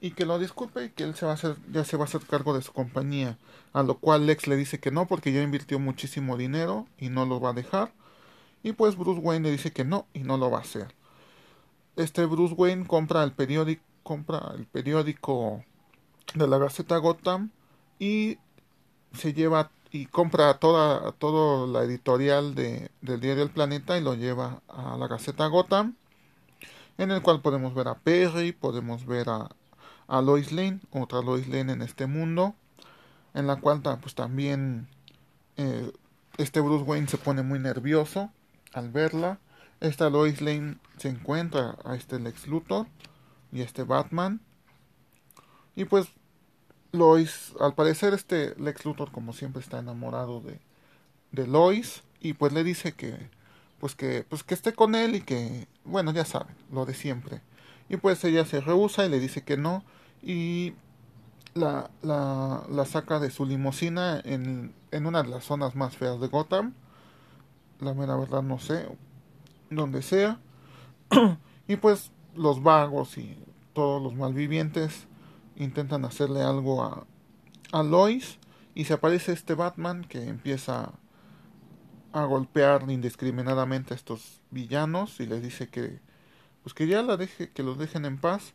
[0.00, 2.06] y que lo disculpe y que él se va a hacer, ya se va a
[2.06, 3.38] hacer cargo de su compañía.
[3.72, 7.26] A lo cual Lex le dice que no porque ya invirtió muchísimo dinero y no
[7.26, 7.92] lo va a dejar.
[8.62, 10.94] Y pues Bruce Wayne le dice que no y no lo va a hacer.
[11.96, 15.64] Este Bruce Wayne compra el periódico, compra el periódico
[16.34, 17.50] de la Gaceta Gotham
[17.98, 18.38] y
[19.12, 24.14] se lleva y compra toda, toda la editorial de, del diario El Planeta y lo
[24.14, 25.96] lleva a la Gaceta Gotham,
[26.96, 29.50] en el cual podemos ver a Perry, podemos ver a,
[30.06, 32.54] a Lois Lane, otra Lois Lane en este mundo,
[33.34, 34.88] en la cual pues también
[35.56, 35.92] eh,
[36.38, 38.30] este Bruce Wayne se pone muy nervioso
[38.72, 39.38] al verla.
[39.80, 42.86] Esta Lois Lane se encuentra a este Lex Luthor
[43.50, 44.40] y este Batman.
[45.74, 46.08] Y pues
[46.92, 50.60] Lois, al parecer este Lex Luthor como siempre está enamorado de,
[51.32, 53.30] de Lois y pues le dice que
[53.78, 57.40] pues que pues que esté con él y que bueno ya saben lo de siempre
[57.88, 59.84] y pues ella se rehúsa y le dice que no
[60.22, 60.74] y
[61.54, 66.20] la, la, la saca de su limusina en, en una de las zonas más feas
[66.20, 66.74] de Gotham
[67.80, 68.86] la mera verdad no sé
[69.70, 70.40] donde sea.
[71.68, 73.38] Y pues los vagos y
[73.74, 75.06] todos los malvivientes
[75.54, 77.06] intentan hacerle algo a,
[77.70, 78.40] a Lois
[78.74, 80.90] y se aparece este Batman que empieza
[82.12, 86.00] a golpear indiscriminadamente a estos villanos y les dice que
[86.64, 88.54] pues que ya la deje que los dejen en paz.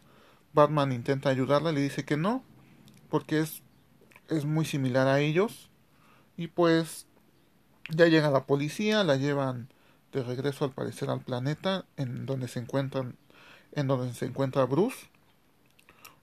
[0.51, 2.43] Batman intenta ayudarla le dice que no
[3.09, 3.63] porque es
[4.29, 5.69] es muy similar a ellos.
[6.37, 7.07] Y pues
[7.89, 9.69] ya llega la policía la llevan
[10.15, 13.17] de regreso al parecer al planeta en donde se encuentran
[13.73, 15.09] en donde se encuentra Bruce.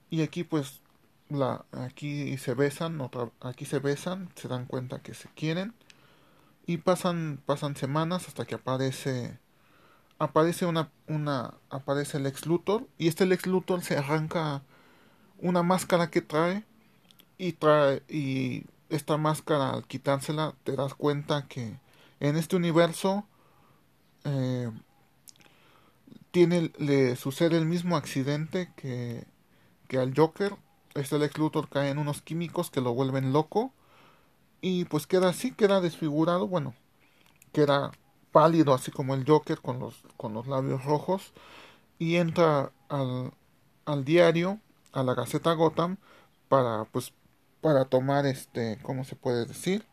[0.09, 0.81] Y aquí pues
[1.29, 5.73] la aquí se besan otra, aquí se besan se dan cuenta que se quieren.
[6.65, 9.37] Y pasan pasan semanas hasta que aparece
[10.17, 12.87] aparece una una aparece el ex Luthor.
[12.97, 14.63] Y este ex Luthor se arranca
[15.37, 16.65] una máscara que trae
[17.37, 21.79] y trae y esta máscara al quitársela te das cuenta que
[22.19, 23.27] en este universo
[24.25, 24.71] eh,
[26.31, 29.25] tiene le sucede el mismo accidente que
[29.87, 30.55] que al Joker.
[30.95, 33.73] Este Lex Luthor cae en unos químicos que lo vuelven loco
[34.61, 36.75] y pues queda así, queda desfigurado, bueno,
[37.51, 37.91] queda
[38.31, 41.33] pálido así como el Joker con los, con los labios rojos.
[41.99, 43.33] Y entra al,
[43.85, 44.59] al diario,
[44.93, 45.97] a la Gaceta Gotham
[46.49, 47.13] para pues
[47.61, 49.85] para tomar este, ¿cómo se puede decir?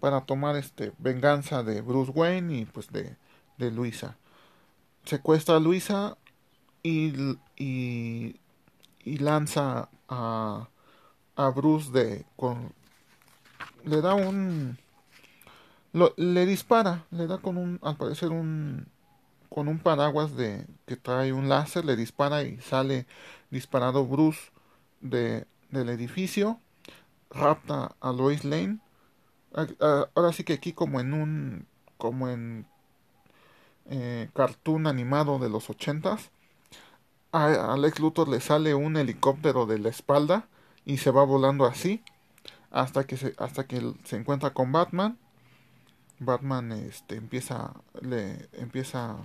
[0.00, 3.16] Para tomar este venganza de Bruce Wayne y pues de,
[3.58, 4.16] de Luisa.
[5.04, 6.16] Secuestra a Luisa
[6.82, 7.12] y,
[7.56, 8.40] y,
[9.04, 10.68] y lanza a,
[11.36, 12.72] a Bruce de con
[13.84, 14.78] le da un
[15.92, 18.88] lo, le dispara le da con un al parecer un
[19.48, 23.06] con un paraguas de que trae un láser le dispara y sale
[23.50, 24.50] disparado Bruce
[25.00, 26.60] de del edificio
[27.30, 28.78] rapta a Lois Lane
[30.14, 31.66] ahora sí que aquí como en un
[31.98, 32.66] como en
[33.88, 36.30] eh, cartoon animado de los ochentas
[37.32, 40.48] a Alex Luthor le sale un helicóptero de la espalda
[40.84, 42.02] y se va volando así
[42.70, 45.18] hasta que se, hasta que se encuentra con Batman.
[46.18, 49.16] Batman este empieza le empieza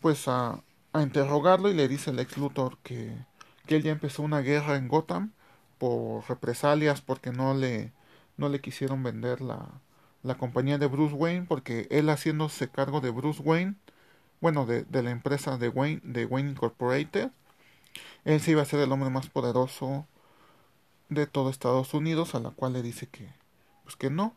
[0.00, 3.16] pues a, a interrogarlo y le dice al ex Luthor que,
[3.66, 5.32] que él ya empezó una guerra en Gotham
[5.78, 7.92] por represalias porque no le
[8.36, 9.80] no le quisieron vender la,
[10.22, 13.76] la compañía de Bruce Wayne porque él haciéndose cargo de Bruce Wayne
[14.40, 17.30] bueno, de, de, la empresa de Wayne, de Wayne Incorporated.
[18.24, 20.06] Él se iba a ser el hombre más poderoso
[21.08, 23.28] de todo Estados Unidos, a la cual le dice que,
[23.84, 24.34] pues que no.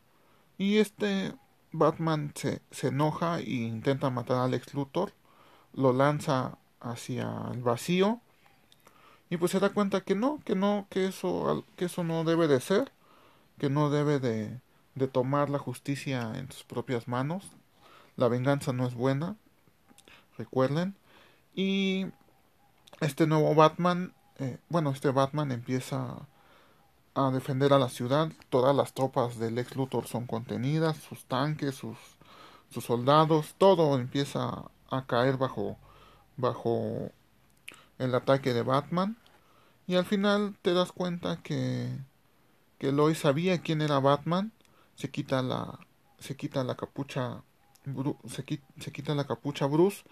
[0.57, 1.33] Y este
[1.73, 5.13] Batman se, se enoja e intenta matar a Alex Luthor,
[5.73, 8.21] lo lanza hacia el vacío
[9.29, 12.47] y pues se da cuenta que no, que no, que eso, que eso no debe
[12.47, 12.91] de ser,
[13.57, 14.59] que no debe de,
[14.95, 17.45] de tomar la justicia en sus propias manos.
[18.15, 19.35] La venganza no es buena,
[20.37, 20.95] recuerden.
[21.53, 22.07] Y
[22.99, 26.27] este nuevo Batman, eh, bueno, este Batman empieza
[27.13, 28.31] a defender a la ciudad.
[28.49, 31.97] Todas las tropas del ex Luthor son contenidas, sus tanques, sus,
[32.69, 35.77] sus soldados, todo empieza a caer bajo,
[36.37, 37.11] bajo
[37.97, 39.17] el ataque de Batman.
[39.87, 41.89] Y al final te das cuenta que,
[42.77, 44.51] que Lois sabía quién era Batman.
[44.95, 45.79] Se quita la,
[46.19, 47.43] se quita la capucha
[48.27, 50.03] se, quita, la capucha Bruce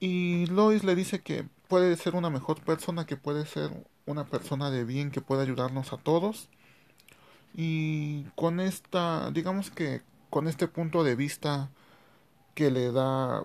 [0.00, 4.70] y Lois le dice que puede ser una mejor persona, que puede ser una persona
[4.70, 6.48] de bien, que puede ayudarnos a todos.
[7.54, 11.70] Y con esta, digamos que con este punto de vista
[12.54, 13.44] que le da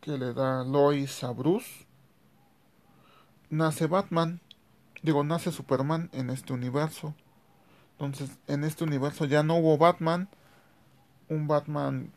[0.00, 1.86] que le da Lois a Bruce,
[3.50, 4.40] nace Batman,
[5.02, 7.14] digo, nace Superman en este universo.
[8.00, 10.30] Entonces, en este universo ya no hubo Batman,
[11.28, 12.10] un Batman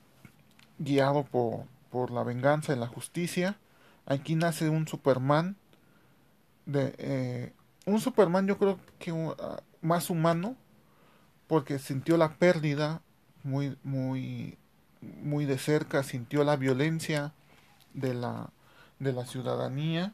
[0.80, 3.58] guiado por, por la venganza y la justicia.
[4.06, 5.58] Aquí nace un Superman
[6.66, 7.54] de eh,
[7.86, 9.36] un Superman yo creo que uh,
[9.82, 10.56] más humano
[11.48, 13.02] porque sintió la pérdida
[13.44, 14.58] muy, muy,
[15.02, 17.34] muy de cerca, sintió la violencia
[17.94, 18.52] de la,
[19.00, 20.14] de la ciudadanía.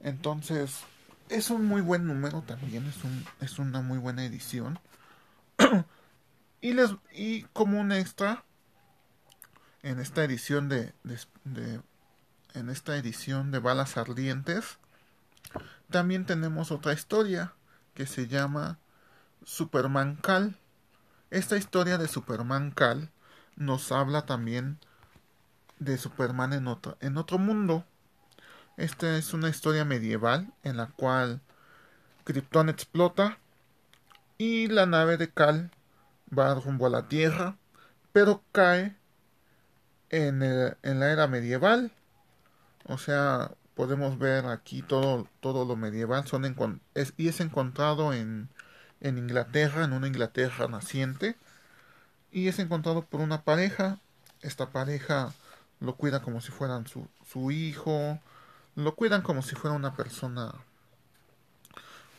[0.00, 0.84] Entonces,
[1.28, 4.78] es un muy buen número también, es, un, es una muy buena edición.
[6.60, 8.44] y, les, y como un extra,
[9.82, 10.92] en esta edición de,
[12.54, 14.78] en esta edición de balas ardientes,
[15.90, 17.52] también tenemos otra historia
[17.94, 18.78] que se llama
[19.44, 20.56] Superman Cal.
[21.30, 23.10] Esta historia de Superman Cal
[23.56, 24.78] nos habla también
[25.78, 27.84] de Superman en otro, en otro mundo.
[28.76, 31.40] Esta es una historia medieval en la cual
[32.24, 33.38] Krypton explota
[34.38, 35.70] y la nave de Cal
[36.36, 37.56] va rumbo a la Tierra,
[38.12, 38.96] pero cae
[40.10, 41.92] en, en la era medieval.
[42.84, 46.44] O sea, podemos ver aquí todo, todo lo medieval son
[47.16, 48.48] y es encontrado en,
[49.00, 51.36] en Inglaterra, en una Inglaterra naciente.
[52.32, 54.00] Y es encontrado por una pareja.
[54.42, 55.32] Esta pareja
[55.80, 58.18] lo cuida como si fueran su, su hijo.
[58.76, 60.54] Lo cuidan como si fuera una persona.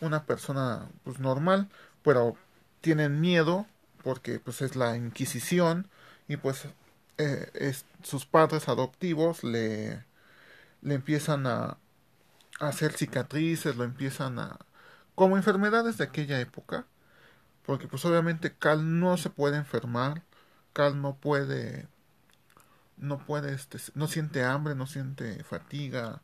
[0.01, 1.69] Una persona pues normal.
[2.03, 2.35] Pero
[2.81, 3.65] tienen miedo.
[4.03, 5.87] Porque pues es la Inquisición.
[6.27, 6.67] Y pues
[7.17, 10.03] eh, sus padres adoptivos le,
[10.81, 11.77] le empiezan a,
[12.59, 14.59] a hacer cicatrices, lo empiezan a,
[15.15, 16.85] como enfermedades de aquella época,
[17.65, 20.23] porque pues obviamente Cal no se puede enfermar,
[20.73, 21.87] Cal no puede,
[22.97, 26.21] no puede, este, no siente hambre, no siente fatiga,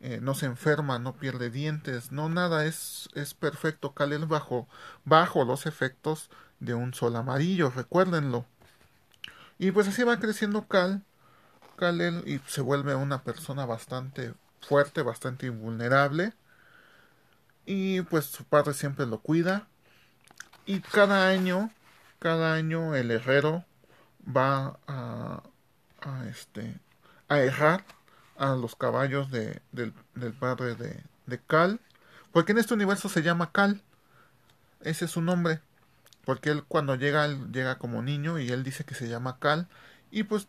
[0.00, 4.68] eh, no se enferma, no pierde dientes, no nada, es, es perfecto, Cal es bajo,
[5.04, 8.46] bajo los efectos de un sol amarillo, recuérdenlo.
[9.58, 11.04] Y pues así va creciendo Cal,
[11.76, 16.34] Cal y se vuelve una persona bastante fuerte, bastante invulnerable
[17.66, 19.68] y pues su padre siempre lo cuida
[20.66, 21.70] y cada año
[22.18, 23.64] cada año el herrero
[24.26, 25.42] va a,
[26.02, 26.80] a este
[27.28, 27.84] a errar
[28.40, 29.92] a los caballos de, del,
[30.32, 31.80] padre de, de Cal
[32.32, 33.82] porque en este universo se llama Cal.
[34.80, 35.60] Ese es su nombre
[36.24, 39.68] porque él cuando llega él llega como niño y él dice que se llama Cal
[40.10, 40.48] y pues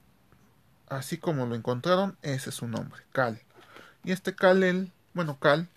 [0.90, 3.40] así como lo encontraron ese es su nombre Cal.
[4.04, 5.70] Y este Cal él bueno Cal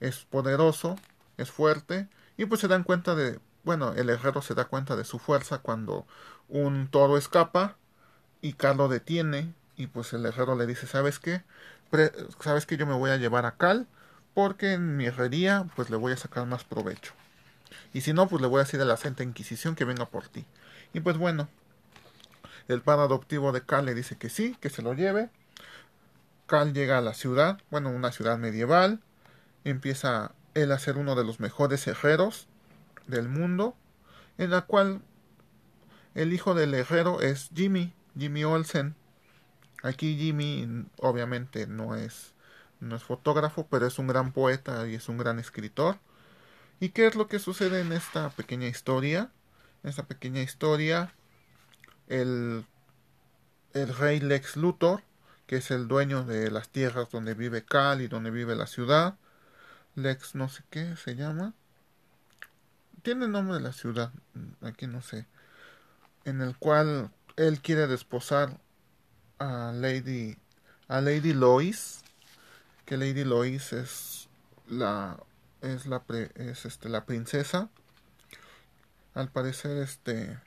[0.00, 0.96] es poderoso,
[1.36, 5.04] es fuerte, y pues se dan cuenta de, bueno, el herrero se da cuenta de
[5.04, 6.06] su fuerza cuando
[6.48, 7.76] un toro escapa
[8.40, 11.42] y Cal lo detiene, y pues el herrero le dice, ¿sabes qué?
[12.38, 13.86] ¿Sabes que yo me voy a llevar a Cal?
[14.34, 17.14] Porque en mi herrería pues le voy a sacar más provecho.
[17.94, 20.28] Y si no, pues le voy a decir a la Santa Inquisición que venga por
[20.28, 20.44] ti.
[20.92, 21.48] Y pues bueno,
[22.68, 25.30] el padre adoptivo de Cal le dice que sí, que se lo lleve.
[26.46, 29.00] Cal llega a la ciudad, bueno, una ciudad medieval,
[29.64, 32.48] empieza él a ser uno de los mejores herreros
[33.06, 33.74] del mundo,
[34.36, 35.00] en la cual
[36.14, 38.94] el hijo del herrero es Jimmy, Jimmy Olsen.
[39.82, 42.34] Aquí Jimmy obviamente no es
[42.80, 45.98] no es fotógrafo, pero es un gran poeta y es un gran escritor.
[46.80, 49.30] ¿Y qué es lo que sucede en esta pequeña historia?
[49.82, 51.12] En esta pequeña historia,
[52.08, 52.64] el,
[53.74, 55.02] el rey Lex Luthor,
[55.46, 59.16] que es el dueño de las tierras donde vive Cal y donde vive la ciudad,
[59.94, 61.52] Lex no sé qué se llama.
[63.02, 64.12] Tiene el nombre de la ciudad,
[64.62, 65.26] aquí no sé.
[66.24, 68.58] En el cual él quiere desposar
[69.40, 70.36] a Lady
[70.86, 72.02] a Lady Lois,
[72.84, 74.28] que Lady Lois es
[74.68, 75.18] la
[75.62, 76.02] es la
[76.36, 77.68] es este la princesa.
[79.14, 80.38] Al parecer este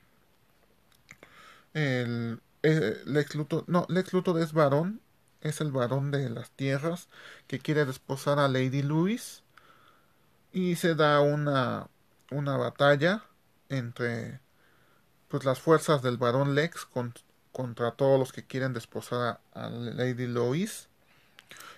[1.74, 5.02] el, eh, Lex Luthor, no, Lex Luthor es varón
[5.42, 7.10] es el varón de las tierras
[7.48, 9.44] que quiere desposar a Lady Louis
[10.54, 11.90] y se da una,
[12.32, 13.26] una batalla
[13.70, 14.40] entre
[15.28, 16.86] pues las fuerzas del varón Lex
[17.54, 20.90] contra todos los que quieren desposar a, Lady Louis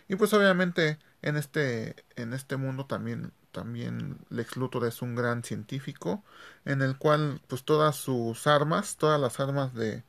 [0.08, 5.44] y pues obviamente en este en este mundo también también Lex Luthor es un gran
[5.44, 6.24] científico
[6.66, 10.04] en el cual pues todas sus armas todas las armas de,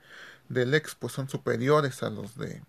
[0.49, 2.63] de Lex pues son superiores a los de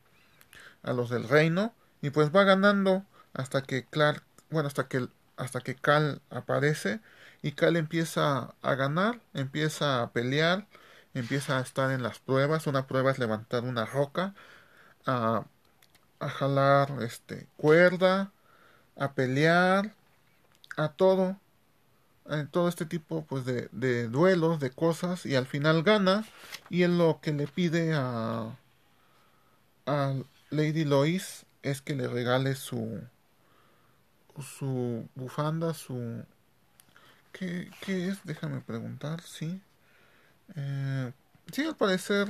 [0.84, 1.74] a los del reino.
[2.02, 7.00] Y pues va ganando hasta que Clark, bueno, hasta que hasta que Cal aparece
[7.44, 10.68] y Cal empieza a ganar, empieza a pelear,
[11.14, 14.34] empieza a estar en las pruebas, una prueba es levantar una roca,
[15.06, 15.46] a,
[16.20, 18.32] jalar este cuerda,
[18.98, 19.94] a pelear,
[20.78, 21.38] a todo,
[22.30, 26.26] en todo este tipo pues de, de duelos, de cosas y al final gana
[26.70, 28.58] y es lo que le pide a,
[29.86, 30.14] a
[30.50, 33.02] Lady Lois es que le regale su
[34.40, 36.24] su bufanda, su
[37.38, 38.24] ¿Qué, qué es?
[38.24, 39.62] Déjame preguntar, sí.
[40.56, 41.12] Eh,
[41.52, 42.28] sí, al parecer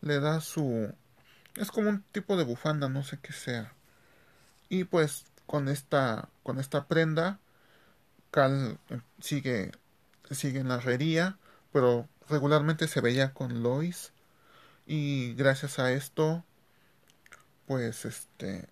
[0.00, 0.92] le da su...
[1.56, 3.72] Es como un tipo de bufanda, no sé qué sea.
[4.68, 7.38] Y pues con esta, con esta prenda,
[8.30, 9.72] Cal eh, sigue,
[10.30, 11.38] sigue en la herrería,
[11.72, 14.12] pero regularmente se veía con Lois.
[14.86, 16.44] Y gracias a esto,
[17.66, 18.68] pues este,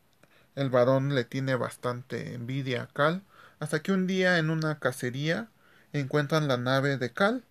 [0.55, 3.23] el varón le tiene bastante envidia a Cal.
[3.61, 5.49] Hasta que un día en una cacería
[5.93, 7.45] encuentran la nave de Cal.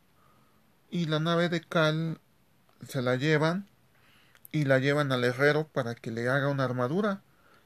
[0.92, 2.20] Y la nave de Cal
[2.88, 3.68] se la llevan
[4.52, 7.24] y la llevan al herrero para que le haga una armadura.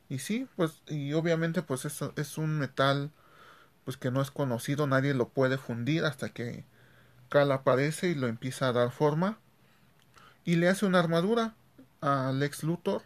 [0.07, 3.11] Y sí, pues, y obviamente pues eso es un metal
[3.84, 6.65] pues que no es conocido, nadie lo puede fundir hasta que
[7.30, 9.39] Cal aparece y lo empieza a dar forma
[10.45, 11.55] y le hace una armadura
[12.01, 13.01] a Lex Luthor.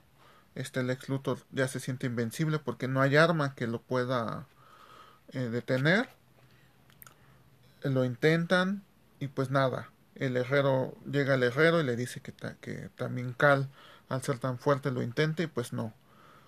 [0.56, 4.46] Este Lex Luthor ya se siente invencible porque no hay arma que lo pueda
[5.32, 6.10] eh, detener.
[7.84, 8.84] Lo intentan
[9.20, 9.90] y pues nada,
[10.20, 13.70] el herrero llega el herrero y le dice que, que también Cal
[14.10, 15.94] al ser tan fuerte lo intenta y pues no.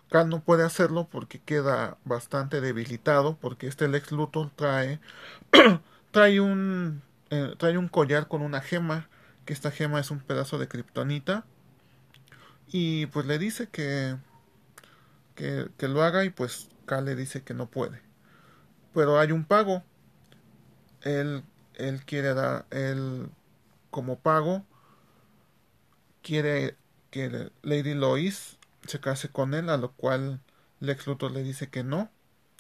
[0.10, 5.00] Cal no puede hacerlo porque queda bastante debilitado porque este Lex Luthor trae
[6.12, 9.08] trae un eh, trae un collar con una gema
[9.46, 11.46] que esta gema es un pedazo de kriptonita
[12.68, 14.18] y pues le dice que,
[15.36, 18.02] que que lo haga y pues Cal le dice que no puede
[18.94, 19.82] pero hay un pago
[21.04, 21.44] él
[21.76, 23.30] él quiere dar él
[23.92, 24.66] como pago
[26.24, 26.78] quiere
[27.12, 30.42] que Lady Lois se case con él, a lo cual
[30.80, 32.10] Lex Luthor le dice que no,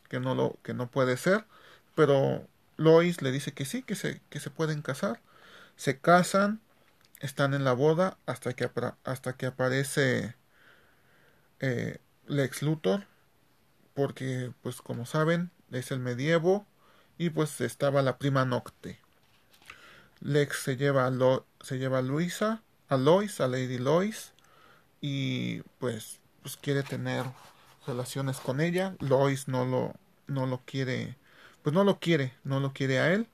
[0.10, 1.46] que no lo, que no puede ser,
[1.96, 5.22] pero Lois le dice que sí, que se, que se pueden casar.
[5.76, 6.62] Se casan,
[7.20, 8.70] están en la boda hasta que,
[9.04, 10.36] hasta que aparece
[11.60, 13.06] eh, Lex Luthor,
[13.94, 16.66] porque pues como saben es el medievo
[17.18, 19.00] y pues estaba la prima Nocte.
[20.22, 24.34] Lex se lleva a, se lleva a Luisa, a Lois, a Lady Lois,
[25.02, 27.26] y pues, pues quiere tener
[27.88, 28.96] relaciones con ella.
[29.00, 29.94] Lois no lo,
[30.28, 31.18] no lo quiere,
[31.64, 33.28] pues no lo quiere, no lo quiere a él.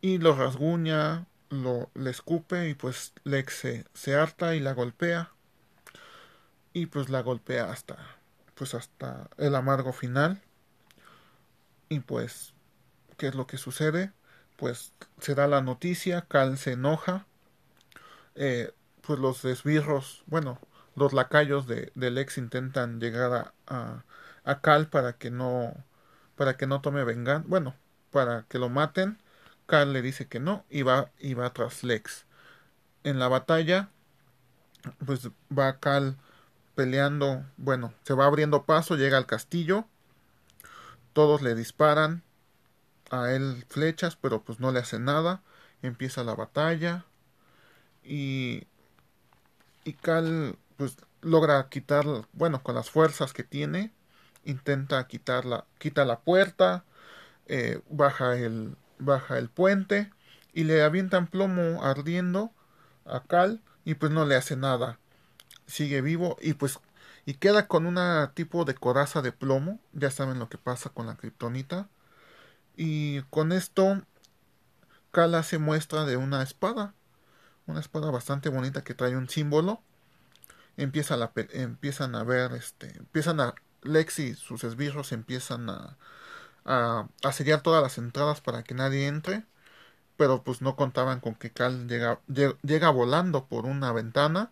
[0.00, 5.30] Y lo rasguña, lo, le escupe y pues Lex se, se harta y la golpea.
[6.72, 7.98] Y pues la golpea hasta,
[8.54, 10.40] pues hasta el amargo final.
[11.88, 12.54] Y pues,
[13.18, 14.12] ¿qué es lo que sucede?
[14.60, 17.26] Pues se da la noticia, Cal se enoja.
[18.34, 20.60] Eh, pues los esbirros, bueno,
[20.94, 24.04] los lacayos de, del ex intentan llegar a,
[24.44, 25.74] a, Cal para que no
[26.36, 27.74] para que no tome venganza, bueno,
[28.10, 29.18] para que lo maten.
[29.66, 32.26] Cal le dice que no y va, y va tras Lex.
[33.04, 33.88] En la batalla,
[35.06, 36.18] pues va Cal
[36.74, 39.86] peleando, bueno, se va abriendo paso, llega al castillo,
[41.14, 42.22] todos le disparan
[43.10, 45.42] a él flechas, pero pues no le hacen nada,
[45.82, 47.04] empieza la batalla
[48.04, 48.66] y
[49.84, 53.92] y Cal pues logra quitar, bueno, con las fuerzas que tiene,
[54.44, 56.84] intenta quitarla, quita la puerta,
[57.46, 60.12] eh, baja el baja el puente
[60.52, 62.52] y le avientan plomo ardiendo
[63.06, 64.98] a Cal y pues no le hace nada.
[65.66, 66.80] Sigue vivo y pues
[67.26, 71.06] y queda con una tipo de coraza de plomo, ya saben lo que pasa con
[71.06, 71.88] la kriptonita.
[72.76, 74.02] Y con esto
[75.10, 76.94] Cal hace muestra de una espada
[77.70, 79.80] una espada bastante bonita que trae un símbolo.
[80.76, 85.96] Empieza la, empiezan a ver, este, empiezan a, Lexi y sus esbirros empiezan a,
[86.64, 89.44] a, sellar todas las entradas para que nadie entre,
[90.16, 94.50] pero pues no contaban con que Cal llega, llega, volando por una ventana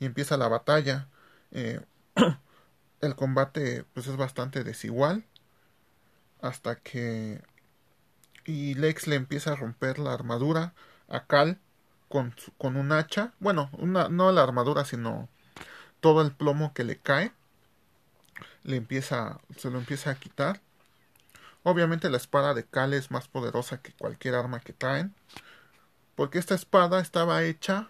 [0.00, 1.08] y empieza la batalla.
[1.52, 1.80] Eh,
[3.00, 5.24] el combate pues es bastante desigual
[6.42, 7.42] hasta que
[8.44, 10.74] y Lex le empieza a romper la armadura
[11.08, 11.60] a Cal
[12.08, 13.32] con, con un hacha.
[13.38, 15.28] Bueno, una, no la armadura, sino
[16.00, 17.32] todo el plomo que le cae.
[18.62, 20.60] Le empieza, se lo empieza a quitar.
[21.62, 25.14] Obviamente la espada de Cal es más poderosa que cualquier arma que traen.
[26.16, 27.88] Porque esta espada estaba hecha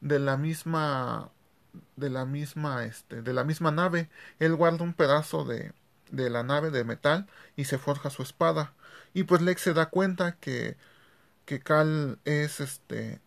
[0.00, 1.30] de la misma
[1.96, 5.72] de la misma este de la misma nave él guarda un pedazo de
[6.12, 8.74] de la nave de metal y se forja su espada.
[9.14, 10.76] Y pues Lex se da cuenta que
[11.44, 13.20] que Cal es este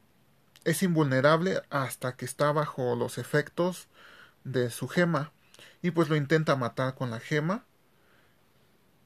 [0.63, 3.87] es invulnerable hasta que está bajo los efectos
[4.45, 5.31] de su gema.
[5.81, 7.65] Y pues lo intenta matar con la gema.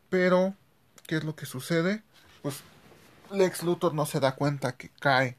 [0.10, 0.56] Pero
[1.08, 2.04] qué es lo que sucede
[2.42, 2.62] pues
[3.32, 5.38] Lex Luthor no se da cuenta que cae.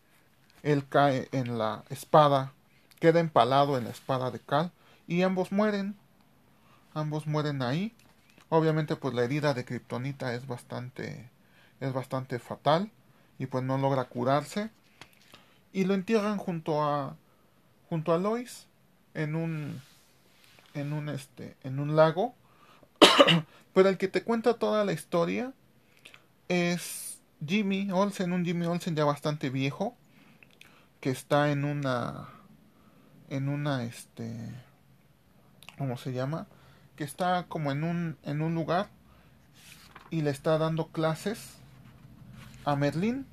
[0.62, 2.52] Él cae en la espada
[3.00, 4.70] queda empalado en la espada de Cal
[5.08, 5.96] y ambos mueren.
[6.94, 7.94] Ambos mueren ahí
[8.50, 11.30] obviamente pues la herida de Kryptonita es bastante
[11.80, 12.90] es bastante fatal
[13.38, 14.70] y pues no logra curarse
[15.72, 17.16] y lo entierran junto a
[17.88, 18.66] junto a Lois
[19.14, 19.80] en un
[20.74, 22.34] en un este en un lago
[23.72, 25.54] pero el que te cuenta toda la historia
[26.48, 29.96] es Jimmy Olsen un Jimmy Olsen ya bastante viejo
[31.00, 32.28] que está en una
[33.30, 34.36] en una este
[35.78, 36.46] ¿cómo se llama?
[37.00, 38.90] Que está como en un en un lugar
[40.10, 41.54] y le está dando clases
[42.66, 43.26] a Merlín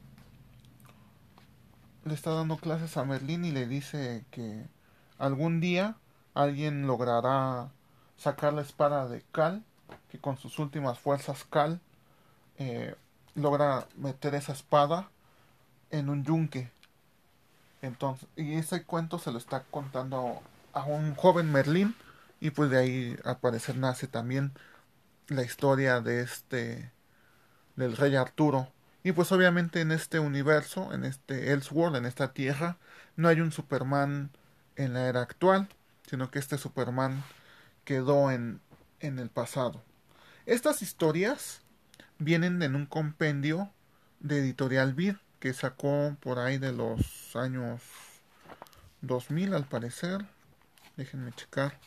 [2.06, 4.66] le está dando clases a Merlín y le dice que
[5.18, 5.98] algún día
[6.34, 7.68] alguien logrará
[8.16, 9.66] sacar la espada de Cal,
[10.10, 11.82] que con sus últimas fuerzas Cal
[12.60, 12.96] eh,
[13.36, 15.10] logra meter esa espada
[15.92, 16.72] en un yunque.
[17.82, 20.42] Entonces, y ese cuento se lo está contando
[20.72, 21.94] a un joven Merlín
[22.40, 24.54] y pues de ahí al parecer nace también
[25.28, 26.92] la historia de este
[27.76, 28.72] del rey Arturo
[29.08, 32.78] y pues obviamente en este universo, en este Elseworld, en esta tierra,
[33.16, 34.32] no hay un Superman
[34.76, 35.70] en la era actual,
[36.10, 37.24] sino que este Superman
[37.86, 38.60] quedó en,
[39.00, 39.82] en el pasado.
[40.46, 41.62] Estas historias
[42.20, 43.72] vienen en un compendio
[44.20, 47.82] de Editorial Vid que sacó por ahí de los años
[49.02, 50.26] 2000 al parecer.
[50.98, 51.80] Déjenme checar.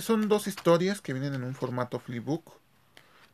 [0.00, 2.52] Son dos historias que vienen en un formato flipbook.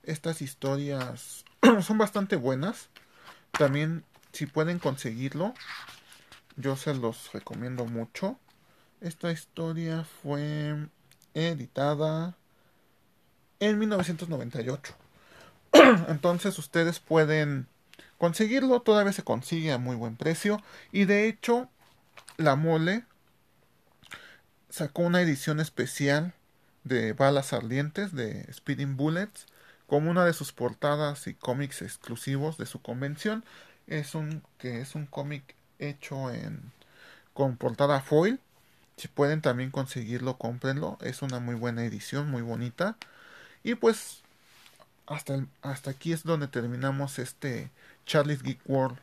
[0.03, 1.45] Estas historias
[1.83, 2.91] son bastante buenas.
[3.53, 5.55] También, si pueden conseguirlo,
[6.57, 8.39] yo se los recomiendo mucho.
[9.01, 10.89] Esta historia fue
[11.33, 12.37] editada
[13.59, 14.95] en 1998.
[16.09, 17.69] Entonces ustedes pueden
[18.19, 20.63] conseguirlo, todavía se consigue a muy buen precio.
[20.93, 21.71] Y de hecho,
[22.37, 23.05] la mole
[24.69, 26.35] sacó una edición especial
[26.85, 29.47] de balas ardientes de Speeding Bullets
[29.87, 33.45] como una de sus portadas y cómics exclusivos de su convención.
[33.87, 36.31] Es un que es un cómic hecho
[37.35, 38.41] con portada foil.
[38.97, 40.99] Si pueden también conseguirlo, cómprenlo.
[41.01, 42.97] Es una muy buena edición, muy bonita.
[43.65, 44.23] Y pues
[45.07, 47.71] hasta, hasta aquí es donde terminamos este
[48.07, 48.99] Charlie's Geek World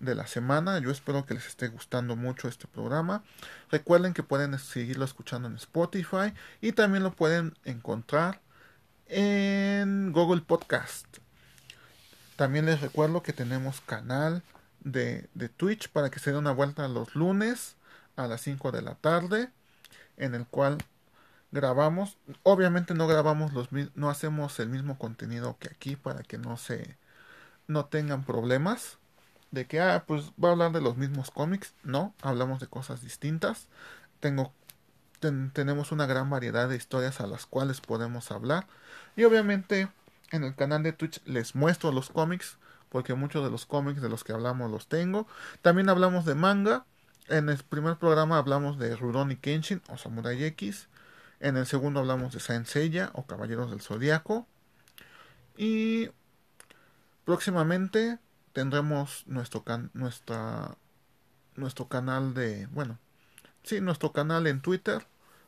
[0.00, 0.78] de la semana.
[0.80, 3.22] Yo espero que les esté gustando mucho este programa.
[3.70, 8.40] Recuerden que pueden seguirlo escuchando en Spotify y también lo pueden encontrar
[9.06, 11.06] en Google Podcast.
[12.36, 14.42] También les recuerdo que tenemos canal
[14.80, 17.76] de, de Twitch para que se dé una vuelta los lunes
[18.16, 19.50] a las 5 de la tarde,
[20.16, 20.78] en el cual
[21.52, 22.16] grabamos.
[22.42, 26.96] Obviamente no grabamos los no hacemos el mismo contenido que aquí para que no se
[27.66, 28.99] no tengan problemas
[29.50, 31.74] de que ah pues va a hablar de los mismos cómics.
[31.82, 33.68] No, hablamos de cosas distintas.
[34.20, 34.52] Tengo
[35.52, 38.66] tenemos una gran variedad de historias a las cuales podemos hablar.
[39.16, 39.88] Y obviamente
[40.30, 42.56] en el canal de Twitch les muestro los cómics,
[42.88, 45.26] porque muchos de los cómics de los que hablamos los tengo.
[45.62, 46.84] También hablamos de manga.
[47.28, 50.88] En el primer programa hablamos de Rurouni Kenshin o Samurai X.
[51.38, 54.46] En el segundo hablamos de Saint Seiya o Caballeros del Zodiaco.
[55.56, 56.10] Y
[57.24, 58.18] próximamente
[58.52, 60.76] tendremos nuestro, can nuestra,
[61.56, 62.98] nuestro canal de, bueno,
[63.62, 65.06] sí, nuestro canal en Twitter,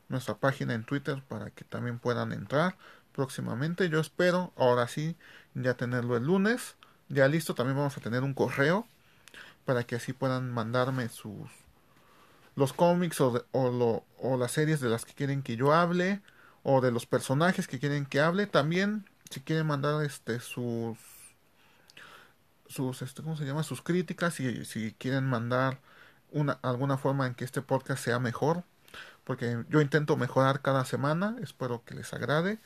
[0.08, 2.76] nuestra página en Twitter para que también puedan entrar
[3.12, 3.88] próximamente.
[3.88, 5.16] Yo espero, ahora sí,
[5.54, 6.76] ya tenerlo el lunes.
[7.08, 8.86] Ya listo, también vamos a tener un correo
[9.64, 11.50] para que así puedan mandarme sus
[12.54, 16.20] los cómics o, o, o las series de las que quieren que yo hable
[16.62, 18.46] o de los personajes que quieren que hable.
[18.46, 20.98] También si quieren mandar este sus
[22.72, 23.62] sus este, ¿cómo se llama?
[23.62, 25.80] sus críticas y si quieren mandar
[26.30, 28.64] una alguna forma en que este podcast sea mejor
[29.24, 32.58] porque yo intento mejorar cada semana, espero que les agrade.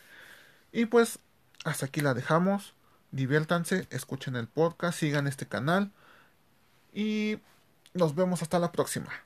[0.72, 1.18] Y pues
[1.64, 2.74] hasta aquí la dejamos.
[3.12, 5.92] Diviértanse, escuchen el podcast, sigan este canal
[6.92, 7.38] y
[7.94, 9.25] nos vemos hasta la próxima.